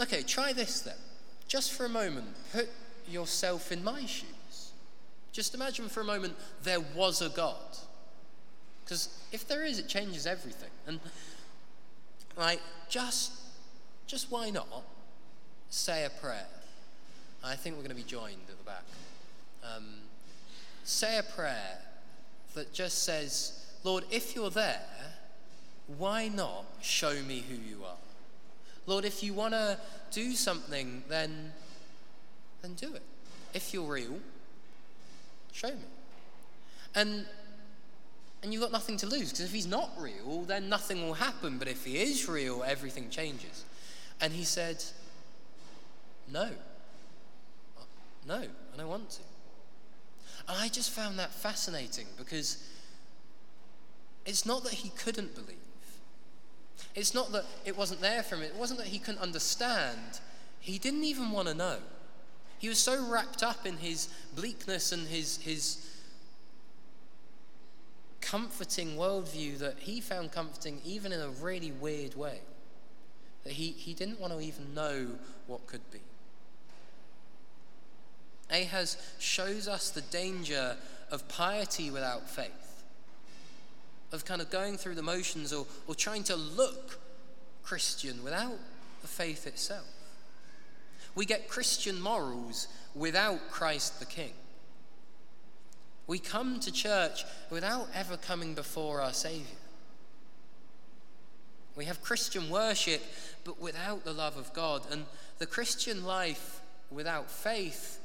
okay, 0.00 0.22
try 0.22 0.52
this 0.52 0.80
then. 0.80 0.96
Just 1.46 1.72
for 1.72 1.84
a 1.84 1.88
moment, 1.88 2.26
put 2.52 2.68
yourself 3.08 3.70
in 3.70 3.84
my 3.84 4.04
shoes. 4.06 4.72
Just 5.32 5.54
imagine 5.54 5.88
for 5.88 6.00
a 6.00 6.04
moment 6.04 6.34
there 6.62 6.80
was 6.80 7.22
a 7.22 7.28
God. 7.28 7.78
Because 8.84 9.08
if 9.30 9.46
there 9.46 9.64
is, 9.64 9.78
it 9.78 9.88
changes 9.88 10.26
everything. 10.26 10.70
And 10.86 11.00
right, 12.38 12.60
just, 12.88 13.32
just 14.06 14.30
why 14.30 14.50
not 14.50 14.84
say 15.70 16.04
a 16.04 16.10
prayer? 16.10 16.46
I 17.44 17.54
think 17.54 17.76
we're 17.76 17.82
going 17.82 17.90
to 17.90 17.96
be 17.96 18.02
joined 18.02 18.36
at 18.48 18.58
the 18.58 18.64
back. 18.64 18.84
Um, 19.64 19.84
say 20.84 21.18
a 21.18 21.22
prayer 21.22 21.78
that 22.54 22.72
just 22.72 23.02
says, 23.02 23.66
Lord, 23.84 24.04
if 24.10 24.34
you're 24.34 24.50
there, 24.50 24.80
why 25.98 26.28
not 26.28 26.64
show 26.80 27.14
me 27.22 27.44
who 27.48 27.54
you 27.54 27.84
are? 27.84 27.96
Lord, 28.86 29.04
if 29.04 29.22
you 29.22 29.34
want 29.34 29.54
to 29.54 29.78
do 30.12 30.32
something, 30.32 31.02
then, 31.08 31.52
then 32.62 32.74
do 32.74 32.94
it. 32.94 33.02
If 33.52 33.74
you're 33.74 33.90
real, 33.90 34.18
show 35.52 35.68
me. 35.68 35.76
And, 36.94 37.26
and 38.42 38.52
you've 38.52 38.62
got 38.62 38.72
nothing 38.72 38.96
to 38.98 39.06
lose, 39.06 39.30
because 39.30 39.46
if 39.46 39.52
he's 39.52 39.66
not 39.66 39.90
real, 39.98 40.42
then 40.42 40.68
nothing 40.68 41.02
will 41.02 41.14
happen. 41.14 41.58
But 41.58 41.68
if 41.68 41.84
he 41.84 41.98
is 41.98 42.28
real, 42.28 42.62
everything 42.62 43.10
changes. 43.10 43.64
And 44.20 44.32
he 44.32 44.44
said, 44.44 44.84
No. 46.30 46.50
No, 48.26 48.36
I 48.36 48.76
don't 48.76 48.88
want 48.88 49.10
to. 49.10 49.20
And 50.48 50.58
I 50.58 50.68
just 50.68 50.90
found 50.90 51.18
that 51.18 51.32
fascinating 51.32 52.06
because 52.16 52.62
it's 54.26 54.44
not 54.46 54.62
that 54.64 54.74
he 54.74 54.90
couldn't 54.90 55.34
believe. 55.34 55.56
It's 56.94 57.14
not 57.14 57.32
that 57.32 57.44
it 57.64 57.76
wasn't 57.76 58.00
there 58.00 58.22
for 58.22 58.36
him. 58.36 58.42
It 58.42 58.54
wasn't 58.54 58.78
that 58.80 58.88
he 58.88 58.98
couldn't 58.98 59.20
understand. 59.20 60.20
He 60.60 60.78
didn't 60.78 61.04
even 61.04 61.30
want 61.30 61.48
to 61.48 61.54
know. 61.54 61.78
He 62.58 62.68
was 62.68 62.78
so 62.78 63.04
wrapped 63.08 63.42
up 63.42 63.66
in 63.66 63.76
his 63.76 64.08
bleakness 64.34 64.92
and 64.92 65.06
his, 65.06 65.38
his 65.38 65.86
comforting 68.30 68.96
worldview 68.96 69.58
that 69.58 69.78
he 69.78 70.00
found 70.00 70.30
comforting 70.30 70.80
even 70.84 71.12
in 71.12 71.20
a 71.20 71.28
really 71.28 71.72
weird 71.72 72.14
way. 72.14 72.40
That 73.44 73.54
he, 73.54 73.68
he 73.70 73.94
didn't 73.94 74.20
want 74.20 74.34
to 74.34 74.40
even 74.40 74.74
know 74.74 75.06
what 75.46 75.66
could 75.66 75.90
be. 75.90 76.00
Ahaz 78.50 78.96
shows 79.18 79.66
us 79.66 79.90
the 79.90 80.02
danger 80.02 80.76
of 81.10 81.26
piety 81.28 81.90
without 81.90 82.28
faith, 82.28 82.82
of 84.12 84.24
kind 84.24 84.42
of 84.42 84.50
going 84.50 84.76
through 84.76 84.94
the 84.94 85.02
motions 85.02 85.52
or, 85.52 85.66
or 85.86 85.94
trying 85.94 86.24
to 86.24 86.36
look 86.36 86.98
Christian 87.62 88.22
without 88.22 88.58
the 89.00 89.08
faith 89.08 89.46
itself. 89.46 89.86
We 91.14 91.24
get 91.24 91.48
Christian 91.48 92.00
morals 92.00 92.68
without 92.94 93.50
Christ 93.50 94.00
the 94.00 94.06
King. 94.06 94.32
We 96.08 96.18
come 96.18 96.58
to 96.60 96.72
church 96.72 97.24
without 97.50 97.86
ever 97.94 98.16
coming 98.16 98.54
before 98.54 99.02
our 99.02 99.12
Saviour. 99.12 99.44
We 101.76 101.84
have 101.84 102.02
Christian 102.02 102.50
worship, 102.50 103.02
but 103.44 103.60
without 103.60 104.04
the 104.04 104.14
love 104.14 104.36
of 104.36 104.52
God. 104.54 104.82
And 104.90 105.04
the 105.38 105.46
Christian 105.46 106.04
life 106.04 106.60
without 106.90 107.30
faith 107.30 108.00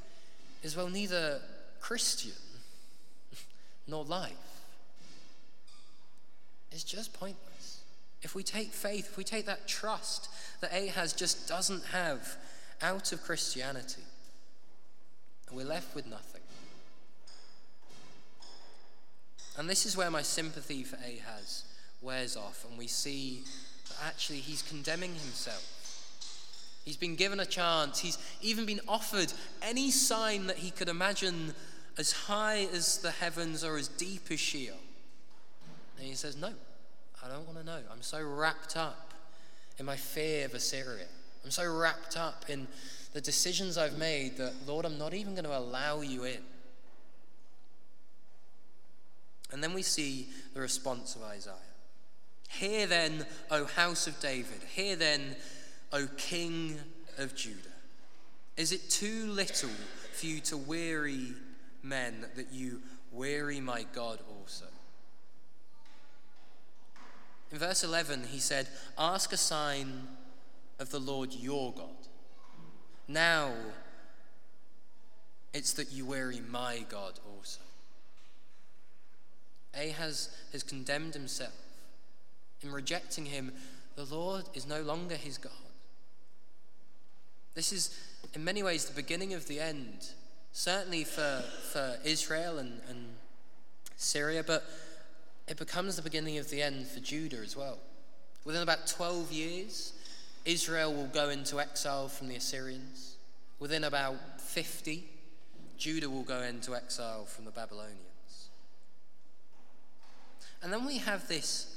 is, 0.61 0.75
well, 0.75 0.89
neither 0.89 1.39
Christian 1.79 2.33
nor 3.87 4.03
life. 4.03 4.33
It's 6.71 6.83
just 6.83 7.13
pointless. 7.13 7.83
If 8.21 8.35
we 8.35 8.43
take 8.43 8.73
faith, 8.73 9.07
if 9.11 9.17
we 9.17 9.23
take 9.23 9.45
that 9.45 9.67
trust 9.67 10.29
that 10.59 10.73
Ahaz 10.73 11.13
just 11.13 11.47
doesn't 11.47 11.85
have 11.85 12.35
out 12.81 13.13
of 13.13 13.23
Christianity, 13.23 14.03
we're 15.51 15.65
left 15.65 15.95
with 15.95 16.05
nothing. 16.05 16.42
And 19.57 19.69
this 19.69 19.85
is 19.85 19.95
where 19.95 20.09
my 20.09 20.21
sympathy 20.21 20.83
for 20.83 20.95
Ahaz 20.97 21.63
wears 22.01 22.35
off, 22.35 22.65
and 22.67 22.77
we 22.77 22.87
see 22.87 23.43
that 23.87 23.97
actually 24.05 24.39
he's 24.39 24.61
condemning 24.61 25.11
himself. 25.11 25.69
He's 26.83 26.97
been 26.97 27.15
given 27.15 27.39
a 27.39 27.45
chance. 27.45 27.99
He's 27.99 28.17
even 28.41 28.65
been 28.65 28.81
offered 28.87 29.31
any 29.61 29.89
sign 29.89 30.47
that 30.47 30.57
he 30.57 30.71
could 30.71 30.89
imagine 30.89 31.53
as 31.97 32.11
high 32.11 32.67
as 32.73 32.97
the 32.97 33.11
heavens 33.11 33.63
or 33.63 33.77
as 33.77 33.87
deep 33.87 34.23
as 34.31 34.39
Sheol. 34.39 34.75
And 35.97 36.07
he 36.07 36.15
says, 36.15 36.35
No, 36.35 36.49
I 37.23 37.29
don't 37.29 37.45
want 37.45 37.59
to 37.59 37.65
know. 37.65 37.79
I'm 37.91 38.01
so 38.01 38.21
wrapped 38.21 38.75
up 38.75 39.13
in 39.77 39.85
my 39.85 39.95
fear 39.95 40.45
of 40.45 40.53
Assyria. 40.53 41.05
I'm 41.45 41.51
so 41.51 41.71
wrapped 41.71 42.17
up 42.17 42.45
in 42.49 42.67
the 43.13 43.21
decisions 43.21 43.77
I've 43.77 43.97
made 43.97 44.37
that, 44.37 44.53
Lord, 44.65 44.85
I'm 44.85 44.97
not 44.97 45.13
even 45.13 45.33
going 45.33 45.45
to 45.45 45.57
allow 45.57 46.01
you 46.01 46.23
in. 46.25 46.39
And 49.53 49.63
then 49.63 49.73
we 49.73 49.83
see 49.83 50.29
the 50.55 50.61
response 50.61 51.15
of 51.15 51.21
Isaiah. 51.21 51.53
Hear 52.49 52.87
then, 52.87 53.25
O 53.51 53.65
house 53.65 54.07
of 54.07 54.19
David, 54.19 54.61
hear 54.75 54.95
then, 54.95 55.35
O 55.91 56.07
King 56.17 56.79
of 57.19 57.35
Judah. 57.35 57.59
Is 58.57 58.71
it 58.71 58.89
too 58.89 59.27
little 59.27 59.69
for 60.13 60.25
you 60.25 60.39
to 60.41 60.57
weary 60.57 61.33
men 61.83 62.25
that 62.35 62.51
you 62.51 62.81
weary 63.11 63.61
my 63.61 63.85
God 63.93 64.19
also? 64.39 64.65
In 67.51 67.59
verse 67.59 67.83
11, 67.83 68.23
he 68.31 68.39
said, 68.39 68.67
Ask 68.97 69.31
a 69.33 69.37
sign 69.37 70.07
of 70.79 70.89
the 70.89 70.99
Lord 70.99 71.31
your 71.31 71.71
God. 71.73 72.07
Now 73.07 73.51
it's 75.53 75.73
that 75.73 75.91
you 75.91 76.07
weary 76.07 76.41
my 76.49 76.85
God 76.89 77.19
also. 77.35 77.61
Ahaz 79.77 80.29
has 80.51 80.63
condemned 80.63 81.13
himself. 81.13 81.53
In 82.61 82.71
rejecting 82.71 83.25
him, 83.25 83.51
the 83.95 84.05
Lord 84.05 84.45
is 84.53 84.67
no 84.67 84.81
longer 84.81 85.15
his 85.15 85.37
God. 85.37 85.51
This 87.53 87.71
is, 87.71 87.97
in 88.33 88.43
many 88.43 88.63
ways, 88.63 88.85
the 88.85 88.95
beginning 88.95 89.33
of 89.33 89.47
the 89.47 89.59
end, 89.59 90.07
certainly 90.51 91.03
for, 91.03 91.43
for 91.71 91.97
Israel 92.03 92.57
and, 92.57 92.81
and 92.89 93.05
Syria, 93.95 94.43
but 94.45 94.63
it 95.47 95.57
becomes 95.57 95.95
the 95.95 96.01
beginning 96.01 96.37
of 96.37 96.49
the 96.49 96.61
end 96.61 96.87
for 96.87 96.99
Judah 96.99 97.37
as 97.37 97.55
well. 97.55 97.77
Within 98.45 98.63
about 98.63 98.87
12 98.87 99.31
years, 99.31 99.93
Israel 100.45 100.93
will 100.93 101.07
go 101.07 101.29
into 101.29 101.59
exile 101.59 102.07
from 102.07 102.27
the 102.27 102.35
Assyrians. 102.35 103.15
Within 103.59 103.83
about 103.83 104.41
50, 104.41 105.05
Judah 105.77 106.09
will 106.09 106.23
go 106.23 106.41
into 106.41 106.75
exile 106.75 107.25
from 107.25 107.45
the 107.45 107.51
Babylonians. 107.51 108.12
And 110.63 110.71
then 110.71 110.85
we 110.85 110.99
have 110.99 111.27
this 111.27 111.75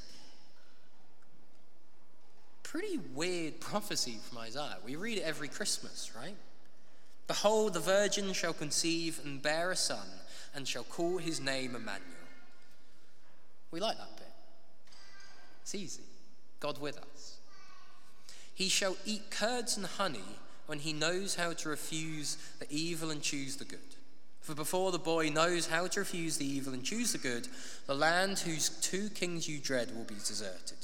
pretty 2.63 2.99
weird 3.15 3.61
prophecy 3.61 4.19
from 4.23 4.39
Isaiah. 4.39 4.79
We 4.85 4.95
read 4.95 5.19
it 5.19 5.23
every 5.23 5.49
Christmas, 5.49 6.13
right? 6.17 6.37
Behold, 7.27 7.75
the 7.75 7.81
virgin 7.81 8.33
shall 8.33 8.53
conceive 8.53 9.21
and 9.25 9.43
bear 9.43 9.73
a 9.73 9.77
son, 9.77 10.07
and 10.55 10.69
shall 10.69 10.85
call 10.85 11.19
his 11.19 11.41
name 11.41 11.75
Emmanuel. 11.75 12.01
We 13.73 13.81
like 13.81 13.97
that 13.97 14.17
bit. 14.17 14.33
It's 15.63 15.75
easy. 15.75 16.05
God 16.61 16.81
with 16.81 16.99
us. 16.99 17.39
He 18.55 18.69
shall 18.69 18.97
eat 19.05 19.31
curds 19.31 19.77
and 19.77 19.87
honey 19.87 20.39
when 20.67 20.79
he 20.79 20.93
knows 20.93 21.35
how 21.35 21.53
to 21.55 21.69
refuse 21.69 22.39
the 22.61 22.67
evil 22.71 23.11
and 23.11 23.21
choose 23.21 23.57
the 23.57 23.65
good. 23.65 23.96
For 24.47 24.55
before 24.55 24.93
the 24.93 24.99
boy 25.01 25.29
knows 25.29 25.67
how 25.67 25.89
to 25.89 25.99
refuse 25.99 26.37
the 26.37 26.47
evil 26.47 26.73
and 26.73 26.85
choose 26.85 27.11
the 27.11 27.19
good, 27.19 27.49
the 27.89 27.97
land 27.97 28.39
whose 28.39 28.69
two 28.69 29.09
kings 29.09 29.49
you 29.49 29.59
dread 29.59 29.91
will 29.93 30.05
be 30.05 30.15
deserted. 30.15 30.79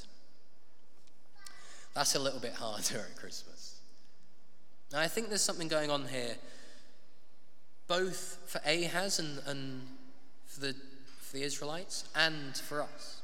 That's 1.94 2.16
a 2.16 2.18
little 2.18 2.40
bit 2.40 2.54
harder 2.54 3.06
at 3.08 3.16
Christmas. 3.16 3.76
Now, 4.92 4.98
I 4.98 5.06
think 5.06 5.28
there's 5.28 5.42
something 5.42 5.68
going 5.68 5.92
on 5.92 6.08
here, 6.08 6.34
both 7.86 8.38
for 8.46 8.60
Ahaz 8.68 9.20
and, 9.20 9.38
and 9.46 9.82
for, 10.46 10.58
the, 10.58 10.74
for 11.20 11.36
the 11.36 11.44
Israelites 11.44 12.08
and 12.16 12.56
for 12.56 12.82
us. 12.82 13.20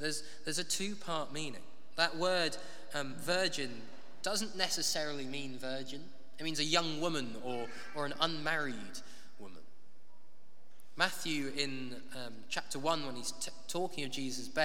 There's, 0.00 0.24
there's 0.44 0.58
a 0.58 0.64
two 0.64 0.96
part 0.96 1.32
meaning. 1.32 1.62
That 1.94 2.16
word 2.16 2.56
um, 2.92 3.14
virgin 3.20 3.70
doesn't 4.24 4.56
necessarily 4.56 5.26
mean 5.26 5.58
virgin. 5.58 6.00
It 6.38 6.44
means 6.44 6.60
a 6.60 6.64
young 6.64 7.00
woman 7.00 7.34
or, 7.44 7.66
or 7.96 8.06
an 8.06 8.14
unmarried 8.20 9.00
woman. 9.40 9.62
Matthew, 10.96 11.52
in 11.56 11.96
um, 12.14 12.34
chapter 12.48 12.78
1, 12.78 13.06
when 13.06 13.16
he's 13.16 13.32
t- 13.32 13.50
talking 13.66 14.04
of 14.04 14.10
Jesus' 14.10 14.46
be- 14.46 14.62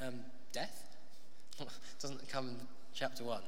um, 0.00 0.14
death, 0.52 0.96
doesn't 2.00 2.28
come 2.28 2.48
in 2.48 2.56
chapter 2.92 3.22
1. 3.22 3.40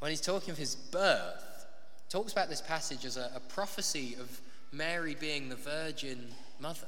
When 0.00 0.10
he's 0.10 0.20
talking 0.20 0.50
of 0.50 0.58
his 0.58 0.74
birth, 0.74 1.66
talks 2.10 2.32
about 2.32 2.50
this 2.50 2.60
passage 2.60 3.04
as 3.04 3.16
a, 3.16 3.30
a 3.34 3.40
prophecy 3.40 4.14
of 4.20 4.40
Mary 4.70 5.16
being 5.18 5.48
the 5.48 5.56
virgin 5.56 6.28
mother. 6.60 6.86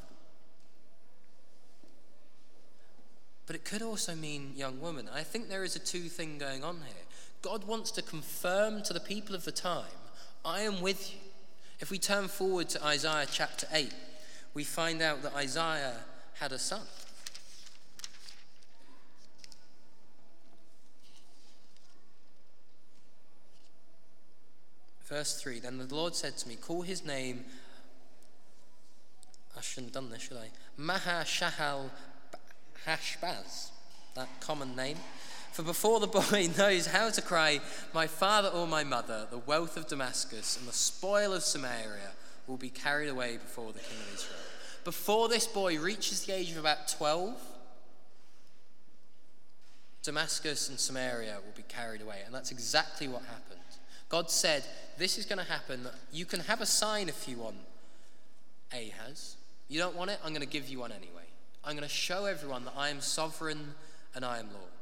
But 3.46 3.56
it 3.56 3.64
could 3.64 3.82
also 3.82 4.14
mean 4.14 4.52
young 4.54 4.80
woman. 4.80 5.08
I 5.12 5.22
think 5.22 5.48
there 5.48 5.64
is 5.64 5.76
a 5.76 5.80
two 5.80 6.08
thing 6.08 6.38
going 6.38 6.62
on 6.62 6.76
here. 6.76 7.04
God 7.42 7.64
wants 7.66 7.90
to 7.92 8.02
confirm 8.02 8.82
to 8.82 8.92
the 8.92 9.00
people 9.00 9.34
of 9.34 9.44
the 9.44 9.50
time 9.50 9.86
I 10.44 10.60
am 10.62 10.80
with 10.80 11.12
you. 11.12 11.18
If 11.80 11.90
we 11.90 11.98
turn 11.98 12.28
forward 12.28 12.68
to 12.70 12.84
Isaiah 12.84 13.26
chapter 13.30 13.66
8, 13.72 13.92
we 14.54 14.64
find 14.64 15.00
out 15.02 15.22
that 15.22 15.34
Isaiah 15.34 15.94
had 16.34 16.52
a 16.52 16.58
son. 16.58 16.82
Verse 25.06 25.40
3 25.40 25.60
Then 25.60 25.78
the 25.78 25.94
Lord 25.94 26.14
said 26.14 26.36
to 26.38 26.48
me, 26.48 26.56
Call 26.56 26.82
his 26.82 27.04
name 27.04 27.44
I 29.56 29.62
shouldn't 29.62 29.94
have 29.94 30.04
done 30.04 30.10
this, 30.10 30.22
should 30.22 30.38
I? 30.38 30.48
Maha 30.76 31.24
Shahal 31.24 31.90
Hashbaz, 32.86 33.70
that 34.14 34.28
common 34.40 34.74
name. 34.74 34.96
For 35.52 35.62
before 35.62 36.00
the 36.00 36.06
boy 36.06 36.48
knows 36.58 36.86
how 36.86 37.10
to 37.10 37.22
cry, 37.22 37.60
My 37.92 38.06
father 38.06 38.48
or 38.48 38.66
my 38.66 38.84
mother, 38.84 39.26
the 39.30 39.38
wealth 39.38 39.76
of 39.76 39.88
Damascus 39.88 40.56
and 40.56 40.68
the 40.68 40.72
spoil 40.72 41.32
of 41.32 41.42
Samaria 41.42 42.12
will 42.46 42.56
be 42.56 42.70
carried 42.70 43.08
away 43.08 43.36
before 43.36 43.72
the 43.72 43.80
king 43.80 43.98
of 43.98 44.14
Israel. 44.14 44.38
Before 44.84 45.28
this 45.28 45.46
boy 45.46 45.78
reaches 45.78 46.24
the 46.24 46.34
age 46.34 46.50
of 46.52 46.56
about 46.56 46.88
12, 46.88 47.34
Damascus 50.02 50.68
and 50.68 50.78
Samaria 50.78 51.36
will 51.44 51.54
be 51.54 51.64
carried 51.68 52.00
away. 52.00 52.20
And 52.24 52.34
that's 52.34 52.50
exactly 52.50 53.06
what 53.06 53.22
happened. 53.22 53.60
God 54.08 54.30
said, 54.30 54.64
This 54.98 55.18
is 55.18 55.26
going 55.26 55.38
to 55.38 55.44
happen. 55.44 55.86
You 56.12 56.24
can 56.24 56.40
have 56.40 56.60
a 56.60 56.66
sign 56.66 57.08
if 57.08 57.28
you 57.28 57.38
want, 57.38 57.56
Ahaz. 58.72 59.36
You 59.68 59.78
don't 59.78 59.96
want 59.96 60.10
it? 60.10 60.18
I'm 60.24 60.30
going 60.30 60.40
to 60.40 60.48
give 60.48 60.68
you 60.68 60.80
one 60.80 60.92
anyway. 60.92 61.28
I'm 61.64 61.76
going 61.76 61.88
to 61.88 61.94
show 61.94 62.24
everyone 62.24 62.64
that 62.64 62.74
I 62.76 62.88
am 62.88 63.00
sovereign 63.00 63.74
and 64.14 64.24
I 64.24 64.38
am 64.38 64.46
Lord. 64.46 64.79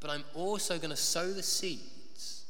But 0.00 0.10
I'm 0.10 0.24
also 0.34 0.78
going 0.78 0.90
to 0.90 0.96
sow 0.96 1.32
the 1.32 1.42
seeds 1.42 2.44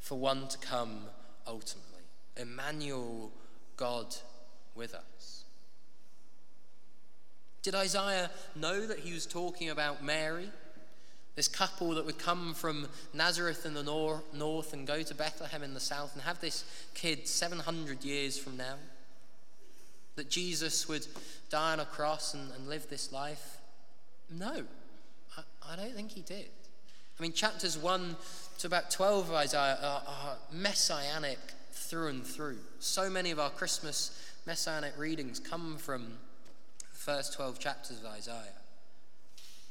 for 0.00 0.18
one 0.18 0.48
to 0.48 0.58
come 0.58 1.04
ultimately. 1.46 2.02
Emmanuel, 2.36 3.30
God 3.76 4.14
with 4.74 4.94
us. 4.94 5.44
Did 7.62 7.74
Isaiah 7.76 8.30
know 8.56 8.86
that 8.86 9.00
he 9.00 9.12
was 9.12 9.24
talking 9.24 9.70
about 9.70 10.02
Mary, 10.02 10.50
this 11.36 11.46
couple 11.46 11.94
that 11.94 12.04
would 12.04 12.18
come 12.18 12.54
from 12.54 12.88
Nazareth 13.14 13.64
in 13.64 13.74
the 13.74 13.84
nor- 13.84 14.22
north 14.34 14.72
and 14.72 14.86
go 14.86 15.02
to 15.02 15.14
Bethlehem 15.14 15.62
in 15.62 15.72
the 15.72 15.80
south 15.80 16.12
and 16.14 16.22
have 16.22 16.40
this 16.40 16.64
kid 16.94 17.28
700 17.28 18.04
years 18.04 18.36
from 18.36 18.56
now? 18.56 18.74
That 20.16 20.28
Jesus 20.28 20.88
would 20.88 21.06
die 21.50 21.72
on 21.72 21.80
a 21.80 21.84
cross 21.84 22.34
and, 22.34 22.50
and 22.52 22.68
live 22.68 22.90
this 22.90 23.12
life? 23.12 23.58
No, 24.28 24.64
I, 25.36 25.42
I 25.72 25.76
don't 25.76 25.94
think 25.94 26.12
he 26.12 26.22
did. 26.22 26.48
I 27.18 27.22
mean, 27.22 27.32
chapters 27.32 27.78
1 27.78 28.16
to 28.58 28.66
about 28.66 28.90
12 28.90 29.28
of 29.28 29.34
Isaiah 29.34 29.78
are, 29.82 30.02
are 30.06 30.36
messianic 30.50 31.38
through 31.72 32.08
and 32.08 32.24
through. 32.24 32.58
So 32.78 33.10
many 33.10 33.30
of 33.30 33.38
our 33.38 33.50
Christmas 33.50 34.18
messianic 34.46 34.98
readings 34.98 35.38
come 35.38 35.76
from 35.76 36.18
the 36.78 36.98
first 36.98 37.34
12 37.34 37.58
chapters 37.58 38.00
of 38.00 38.06
Isaiah. 38.06 38.58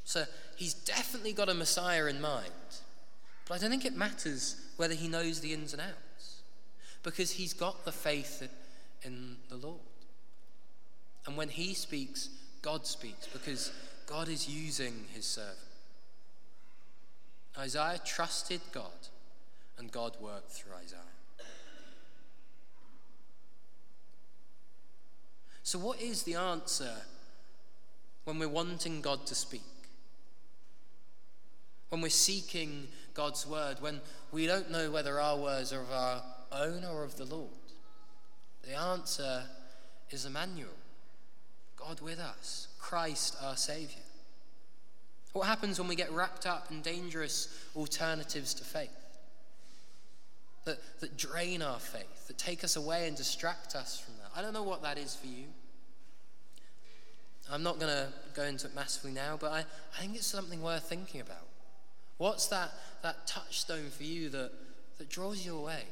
So 0.03 0.25
he's 0.55 0.73
definitely 0.73 1.33
got 1.33 1.49
a 1.49 1.53
Messiah 1.53 2.05
in 2.05 2.21
mind. 2.21 2.51
But 3.47 3.55
I 3.55 3.57
don't 3.59 3.69
think 3.69 3.85
it 3.85 3.95
matters 3.95 4.55
whether 4.77 4.93
he 4.93 5.07
knows 5.07 5.39
the 5.39 5.53
ins 5.53 5.73
and 5.73 5.81
outs 5.81 6.41
because 7.03 7.31
he's 7.31 7.53
got 7.53 7.85
the 7.85 7.91
faith 7.91 8.47
in 9.03 9.37
the 9.49 9.55
Lord. 9.55 9.79
And 11.25 11.37
when 11.37 11.49
he 11.49 11.73
speaks, 11.73 12.29
God 12.61 12.85
speaks 12.85 13.27
because 13.27 13.71
God 14.11 14.27
is 14.27 14.49
using 14.49 15.05
his 15.13 15.25
servant. 15.25 15.57
Isaiah 17.57 17.97
trusted 18.03 18.59
God, 18.73 19.07
and 19.77 19.89
God 19.89 20.17
worked 20.19 20.51
through 20.51 20.73
Isaiah. 20.83 20.99
So, 25.63 25.79
what 25.79 26.01
is 26.01 26.23
the 26.23 26.35
answer 26.35 26.91
when 28.25 28.37
we're 28.37 28.49
wanting 28.49 28.99
God 28.99 29.25
to 29.27 29.33
speak? 29.33 29.63
When 31.87 32.01
we're 32.01 32.09
seeking 32.09 32.89
God's 33.13 33.47
word, 33.47 33.77
when 33.79 34.01
we 34.33 34.45
don't 34.45 34.69
know 34.71 34.91
whether 34.91 35.21
our 35.21 35.37
words 35.37 35.71
are 35.71 35.83
of 35.83 35.91
our 35.91 36.21
own 36.51 36.83
or 36.83 37.05
of 37.05 37.15
the 37.15 37.25
Lord? 37.25 37.49
The 38.63 38.75
answer 38.75 39.43
is 40.09 40.25
Emmanuel, 40.25 40.67
God 41.77 42.01
with 42.01 42.19
us, 42.19 42.67
Christ 42.77 43.37
our 43.41 43.55
Saviour. 43.55 44.00
What 45.33 45.47
happens 45.47 45.79
when 45.79 45.87
we 45.87 45.95
get 45.95 46.11
wrapped 46.11 46.45
up 46.45 46.67
in 46.71 46.81
dangerous 46.81 47.47
alternatives 47.75 48.53
to 48.55 48.63
faith? 48.63 48.89
That, 50.65 50.77
that 50.99 51.17
drain 51.17 51.61
our 51.61 51.79
faith, 51.79 52.27
that 52.27 52.37
take 52.37 52.63
us 52.63 52.75
away 52.75 53.07
and 53.07 53.15
distract 53.15 53.75
us 53.75 53.99
from 53.99 54.15
that. 54.17 54.31
I 54.37 54.41
don't 54.41 54.53
know 54.53 54.63
what 54.63 54.83
that 54.83 54.97
is 54.97 55.15
for 55.15 55.27
you. 55.27 55.45
I'm 57.51 57.63
not 57.63 57.79
going 57.79 57.91
to 57.91 58.07
go 58.35 58.43
into 58.43 58.67
it 58.67 58.75
massively 58.75 59.11
now, 59.11 59.37
but 59.39 59.51
I, 59.51 59.59
I 59.97 60.01
think 60.01 60.15
it's 60.15 60.27
something 60.27 60.61
worth 60.61 60.83
thinking 60.83 61.21
about. 61.21 61.47
What's 62.17 62.47
that, 62.47 62.71
that 63.01 63.25
touchstone 63.25 63.89
for 63.89 64.03
you 64.03 64.29
that, 64.29 64.51
that 64.99 65.09
draws 65.09 65.43
you 65.45 65.57
away? 65.57 65.83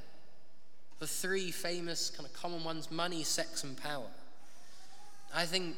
The 0.99 1.08
three 1.08 1.49
famous 1.49 2.10
kind 2.12 2.28
of 2.28 2.34
common 2.34 2.63
ones 2.63 2.91
money, 2.91 3.23
sex, 3.23 3.63
and 3.63 3.75
power. 3.75 4.12
I 5.34 5.45
think 5.45 5.78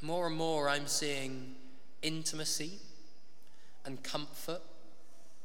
more 0.00 0.26
and 0.28 0.36
more 0.36 0.68
I'm 0.68 0.86
seeing 0.86 1.54
intimacy 2.02 2.78
and 3.84 4.02
comfort 4.02 4.60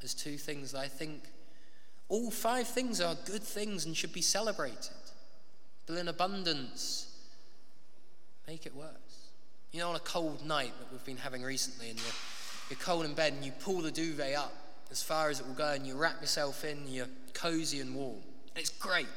as 0.03 0.13
two 0.13 0.37
things 0.37 0.71
that 0.71 0.79
I 0.79 0.87
think 0.87 1.23
all 2.07 2.29
five 2.29 2.67
things 2.67 3.01
are 3.01 3.15
good 3.25 3.43
things 3.43 3.85
and 3.85 3.95
should 3.97 4.13
be 4.13 4.21
celebrated. 4.21 4.91
But 5.87 5.97
in 5.97 6.07
abundance, 6.07 7.11
make 8.47 8.65
it 8.65 8.75
worse. 8.75 9.29
You 9.71 9.79
know, 9.79 9.89
on 9.89 9.95
a 9.95 9.99
cold 9.99 10.45
night 10.45 10.71
that 10.79 10.91
we've 10.91 11.03
been 11.03 11.17
having 11.17 11.41
recently, 11.43 11.89
and 11.89 11.99
you're, 11.99 12.13
you're 12.69 12.79
cold 12.79 13.05
in 13.05 13.13
bed 13.13 13.33
and 13.33 13.43
you 13.43 13.51
pull 13.51 13.81
the 13.81 13.91
duvet 13.91 14.35
up 14.35 14.53
as 14.91 15.01
far 15.01 15.29
as 15.29 15.39
it 15.39 15.47
will 15.47 15.55
go 15.55 15.71
and 15.71 15.85
you 15.85 15.95
wrap 15.95 16.21
yourself 16.21 16.63
in, 16.63 16.87
you're 16.87 17.07
cozy 17.33 17.79
and 17.79 17.93
warm. 17.95 18.15
And 18.55 18.61
it's 18.61 18.69
great. 18.69 19.07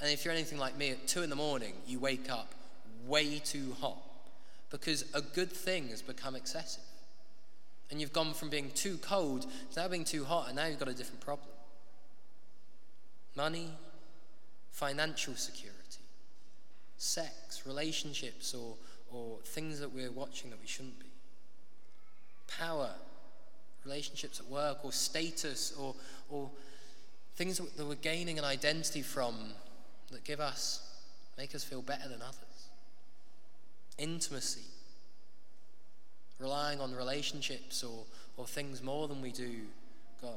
And 0.00 0.10
if 0.10 0.24
you're 0.24 0.34
anything 0.34 0.58
like 0.58 0.76
me, 0.76 0.90
at 0.90 1.08
two 1.08 1.22
in 1.22 1.30
the 1.30 1.36
morning, 1.36 1.72
you 1.86 1.98
wake 1.98 2.30
up 2.30 2.54
way 3.06 3.38
too 3.38 3.74
hot 3.80 3.98
because 4.70 5.04
a 5.14 5.22
good 5.22 5.50
thing 5.50 5.88
has 5.88 6.02
become 6.02 6.36
excessive. 6.36 6.82
And 7.90 8.00
you've 8.00 8.12
gone 8.12 8.34
from 8.34 8.50
being 8.50 8.70
too 8.72 8.98
cold 8.98 9.46
to 9.72 9.80
now 9.80 9.88
being 9.88 10.04
too 10.04 10.24
hot, 10.24 10.48
and 10.48 10.56
now 10.56 10.66
you've 10.66 10.78
got 10.78 10.88
a 10.88 10.94
different 10.94 11.20
problem. 11.20 11.48
Money, 13.36 13.70
financial 14.72 15.34
security, 15.34 16.02
sex, 16.96 17.62
relationships, 17.64 18.54
or, 18.54 18.74
or 19.10 19.38
things 19.44 19.78
that 19.80 19.92
we're 19.92 20.10
watching 20.10 20.50
that 20.50 20.60
we 20.60 20.66
shouldn't 20.66 20.98
be. 20.98 21.06
Power, 22.58 22.90
relationships 23.84 24.40
at 24.40 24.46
work, 24.46 24.84
or 24.84 24.92
status, 24.92 25.72
or, 25.78 25.94
or 26.28 26.50
things 27.36 27.58
that 27.58 27.86
we're 27.86 27.94
gaining 27.94 28.38
an 28.38 28.44
identity 28.44 29.02
from 29.02 29.34
that 30.10 30.24
give 30.24 30.40
us, 30.40 30.80
make 31.38 31.54
us 31.54 31.62
feel 31.62 31.82
better 31.82 32.08
than 32.08 32.22
others. 32.22 32.68
Intimacy, 33.98 34.64
relying 36.38 36.80
on 36.80 36.94
relationships 36.94 37.82
or, 37.82 38.04
or 38.36 38.46
things 38.46 38.82
more 38.82 39.08
than 39.08 39.20
we 39.22 39.32
do 39.32 39.62
God. 40.20 40.32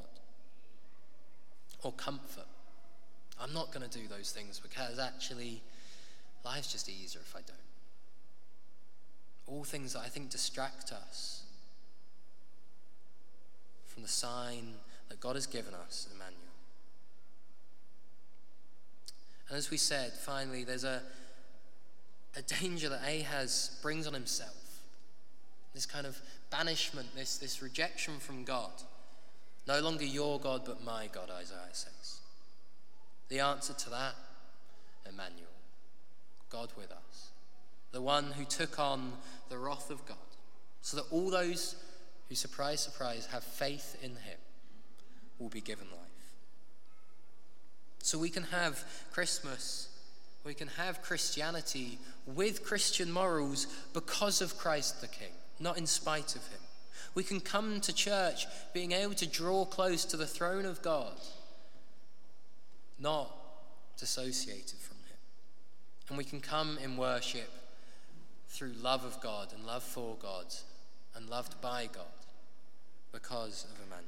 Or 1.83 1.91
comfort. 1.93 2.47
I'm 3.39 3.53
not 3.53 3.71
going 3.71 3.87
to 3.87 3.99
do 3.99 4.07
those 4.07 4.31
things 4.31 4.59
because 4.59 4.99
actually 4.99 5.61
life's 6.43 6.71
just 6.71 6.89
easier 6.89 7.21
if 7.21 7.35
I 7.35 7.39
don't. 7.39 7.57
All 9.47 9.63
things 9.63 9.93
that 9.93 9.99
I 9.99 10.07
think 10.07 10.29
distract 10.29 10.91
us 10.91 11.43
from 13.87 14.03
the 14.03 14.09
sign 14.09 14.73
that 15.07 15.19
God 15.19 15.35
has 15.35 15.47
given 15.47 15.73
us, 15.73 16.07
Emmanuel. 16.13 16.35
And 19.47 19.57
as 19.57 19.71
we 19.71 19.77
said, 19.77 20.11
finally, 20.13 20.63
there's 20.63 20.83
a, 20.83 21.01
a 22.35 22.41
danger 22.41 22.89
that 22.89 23.01
Ahaz 23.03 23.79
brings 23.81 24.05
on 24.05 24.13
himself 24.13 24.58
this 25.73 25.85
kind 25.85 26.05
of 26.05 26.19
banishment, 26.49 27.07
this, 27.15 27.37
this 27.37 27.61
rejection 27.61 28.15
from 28.19 28.43
God. 28.43 28.71
No 29.67 29.79
longer 29.81 30.05
your 30.05 30.39
God, 30.39 30.63
but 30.65 30.83
my 30.83 31.07
God, 31.11 31.29
Isaiah 31.29 31.73
says. 31.73 32.19
The 33.29 33.39
answer 33.39 33.73
to 33.73 33.89
that, 33.91 34.15
Emmanuel, 35.07 35.45
God 36.49 36.71
with 36.75 36.91
us. 36.91 37.29
The 37.91 38.01
one 38.01 38.31
who 38.31 38.45
took 38.45 38.79
on 38.79 39.13
the 39.49 39.57
wrath 39.57 39.89
of 39.91 40.05
God, 40.05 40.17
so 40.81 40.97
that 40.97 41.05
all 41.11 41.29
those 41.29 41.75
who, 42.27 42.35
surprise, 42.35 42.79
surprise, 42.79 43.27
have 43.31 43.43
faith 43.43 43.97
in 44.01 44.11
him 44.11 44.37
will 45.37 45.49
be 45.49 45.61
given 45.61 45.87
life. 45.91 45.99
So 48.01 48.17
we 48.17 48.29
can 48.29 48.43
have 48.43 48.83
Christmas, 49.11 49.89
we 50.43 50.53
can 50.53 50.69
have 50.69 51.01
Christianity 51.01 51.99
with 52.25 52.63
Christian 52.63 53.11
morals 53.11 53.67
because 53.93 54.41
of 54.41 54.57
Christ 54.57 55.01
the 55.01 55.07
King 55.07 55.31
not 55.59 55.77
in 55.77 55.85
spite 55.85 56.35
of 56.35 56.47
him. 56.47 56.59
We 57.15 57.23
can 57.23 57.39
come 57.39 57.81
to 57.81 57.93
church 57.93 58.45
being 58.73 58.91
able 58.91 59.15
to 59.15 59.27
draw 59.27 59.65
close 59.65 60.05
to 60.05 60.17
the 60.17 60.27
throne 60.27 60.65
of 60.65 60.81
God, 60.81 61.19
not 62.99 63.35
dissociated 63.97 64.79
from 64.79 64.97
him. 64.97 65.17
And 66.07 66.17
we 66.17 66.23
can 66.23 66.39
come 66.39 66.77
in 66.83 66.97
worship 66.97 67.49
through 68.47 68.73
love 68.81 69.05
of 69.05 69.19
God 69.21 69.53
and 69.53 69.65
love 69.65 69.83
for 69.83 70.15
God 70.21 70.45
and 71.15 71.29
loved 71.29 71.59
by 71.61 71.89
God 71.93 72.05
because 73.11 73.65
of 73.65 73.77
Emmanuel. 73.85 74.05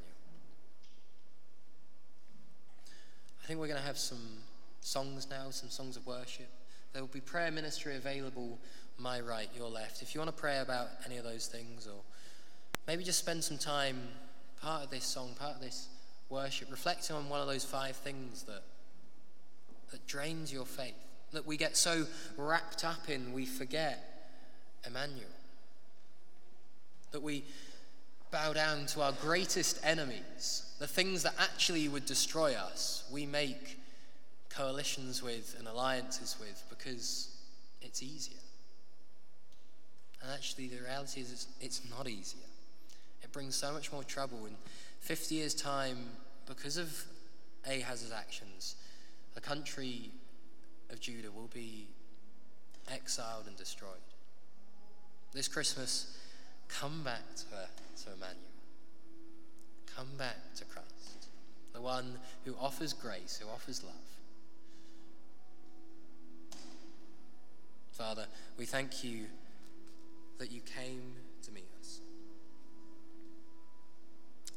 I 3.43 3.47
think 3.47 3.59
we're 3.59 3.67
going 3.67 3.79
to 3.79 3.85
have 3.85 3.97
some 3.97 4.43
songs 4.81 5.27
now, 5.29 5.49
some 5.49 5.69
songs 5.69 5.97
of 5.97 6.05
worship. 6.05 6.49
There 6.93 7.01
will 7.01 7.09
be 7.09 7.21
prayer 7.21 7.51
ministry 7.51 7.95
available 7.95 8.59
my 9.01 9.19
right, 9.19 9.49
your 9.55 9.69
left. 9.69 10.01
If 10.01 10.13
you 10.13 10.21
want 10.21 10.35
to 10.35 10.39
pray 10.39 10.59
about 10.59 10.87
any 11.05 11.17
of 11.17 11.23
those 11.23 11.47
things, 11.47 11.87
or 11.87 11.99
maybe 12.87 13.03
just 13.03 13.19
spend 13.19 13.43
some 13.43 13.57
time, 13.57 13.99
part 14.61 14.83
of 14.83 14.89
this 14.89 15.03
song, 15.03 15.31
part 15.39 15.55
of 15.55 15.61
this 15.61 15.87
worship, 16.29 16.69
reflecting 16.69 17.15
on 17.15 17.27
one 17.27 17.41
of 17.41 17.47
those 17.47 17.65
five 17.65 17.95
things 17.95 18.43
that, 18.43 18.63
that 19.91 20.05
drains 20.07 20.53
your 20.53 20.65
faith, 20.65 20.93
that 21.31 21.45
we 21.45 21.57
get 21.57 21.75
so 21.75 22.05
wrapped 22.37 22.85
up 22.85 23.09
in, 23.09 23.33
we 23.33 23.45
forget 23.45 24.29
Emmanuel. 24.85 25.25
That 27.11 27.21
we 27.21 27.43
bow 28.31 28.53
down 28.53 28.85
to 28.87 29.01
our 29.01 29.13
greatest 29.13 29.79
enemies, 29.83 30.73
the 30.79 30.87
things 30.87 31.23
that 31.23 31.33
actually 31.39 31.87
would 31.89 32.05
destroy 32.05 32.53
us, 32.53 33.03
we 33.11 33.25
make 33.25 33.79
coalitions 34.49 35.23
with 35.23 35.55
and 35.57 35.67
alliances 35.67 36.37
with 36.39 36.63
because 36.69 37.35
it's 37.81 38.03
easier. 38.03 38.37
And 40.21 40.31
actually, 40.31 40.67
the 40.67 40.81
reality 40.83 41.21
is 41.21 41.31
it's, 41.31 41.47
it's 41.59 41.81
not 41.89 42.07
easier. 42.07 42.41
It 43.23 43.31
brings 43.31 43.55
so 43.55 43.71
much 43.71 43.91
more 43.91 44.03
trouble. 44.03 44.45
In 44.45 44.55
50 44.99 45.35
years' 45.35 45.55
time, 45.55 45.97
because 46.45 46.77
of 46.77 47.05
Ahaz's 47.67 48.11
actions, 48.11 48.75
the 49.33 49.41
country 49.41 50.11
of 50.91 50.99
Judah 50.99 51.31
will 51.31 51.49
be 51.53 51.87
exiled 52.91 53.45
and 53.47 53.55
destroyed. 53.55 53.89
This 55.33 55.47
Christmas, 55.47 56.17
come 56.67 57.03
back 57.03 57.23
to, 57.35 58.03
to 58.03 58.13
Emmanuel. 58.13 58.37
Come 59.95 60.09
back 60.17 60.37
to 60.55 60.65
Christ, 60.65 61.27
the 61.73 61.81
one 61.81 62.17
who 62.45 62.55
offers 62.59 62.93
grace, 62.93 63.39
who 63.41 63.49
offers 63.49 63.83
love. 63.83 63.93
Father, 67.91 68.25
we 68.57 68.65
thank 68.65 69.03
you 69.03 69.25
that 70.41 70.51
you 70.51 70.61
came 70.61 71.13
to 71.43 71.51
meet 71.51 71.69
us, 71.79 72.01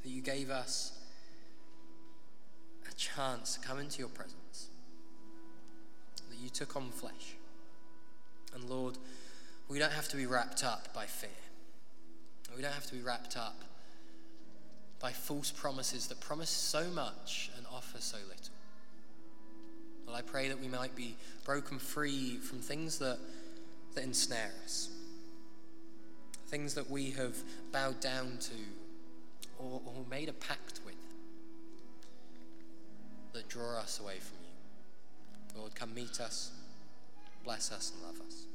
that 0.03 0.09
you 0.09 0.23
gave 0.23 0.49
us 0.49 0.99
a 2.91 2.95
chance 2.95 3.59
to 3.59 3.69
come 3.69 3.79
into 3.79 3.99
your 3.99 4.09
presence, 4.09 4.69
that 6.31 6.39
you 6.39 6.49
took 6.49 6.75
on 6.75 6.89
flesh. 6.89 7.37
And 8.55 8.65
Lord, 8.65 8.97
we 9.69 9.79
don't 9.79 9.93
have 9.93 10.09
to 10.09 10.17
be 10.17 10.25
wrapped 10.25 10.65
up 10.65 10.95
by 10.95 11.05
fear. 11.05 11.29
We 12.57 12.63
don't 12.63 12.73
have 12.73 12.87
to 12.87 12.95
be 12.95 13.03
wrapped 13.03 13.37
up 13.37 13.61
by 15.01 15.11
false 15.11 15.51
promises 15.51 16.07
that 16.07 16.19
promise 16.19 16.49
so 16.49 16.87
much 16.93 17.51
and 17.59 17.67
offer 17.71 18.01
so 18.01 18.17
little. 18.17 18.55
Well, 20.07 20.17
I 20.17 20.23
pray 20.23 20.49
that 20.49 20.59
we 20.59 20.69
might 20.69 20.97
be 20.97 21.15
broken 21.45 21.79
free 21.79 22.39
from 22.39 22.61
things 22.61 22.99
that, 23.01 23.19
that 23.95 24.03
ensnare 24.03 24.53
us, 24.65 24.89
things 26.47 26.75
that 26.75 26.91
we 26.91 27.11
have 27.13 27.37
bowed 27.73 28.01
down 28.01 28.39
to 28.41 28.55
or, 29.59 29.81
or 29.85 30.05
made 30.11 30.29
a 30.29 30.33
pact 30.33 30.81
with 30.85 30.95
that 33.33 33.49
draw 33.49 33.79
us 33.79 34.01
away 34.01 34.17
from 34.19 34.39
you. 34.43 35.61
Lord, 35.61 35.75
come 35.75 35.95
meet 35.95 36.21
us, 36.21 36.53
bless 37.45 37.73
us, 37.73 37.93
and 37.95 38.03
love 38.03 38.27
us. 38.27 38.47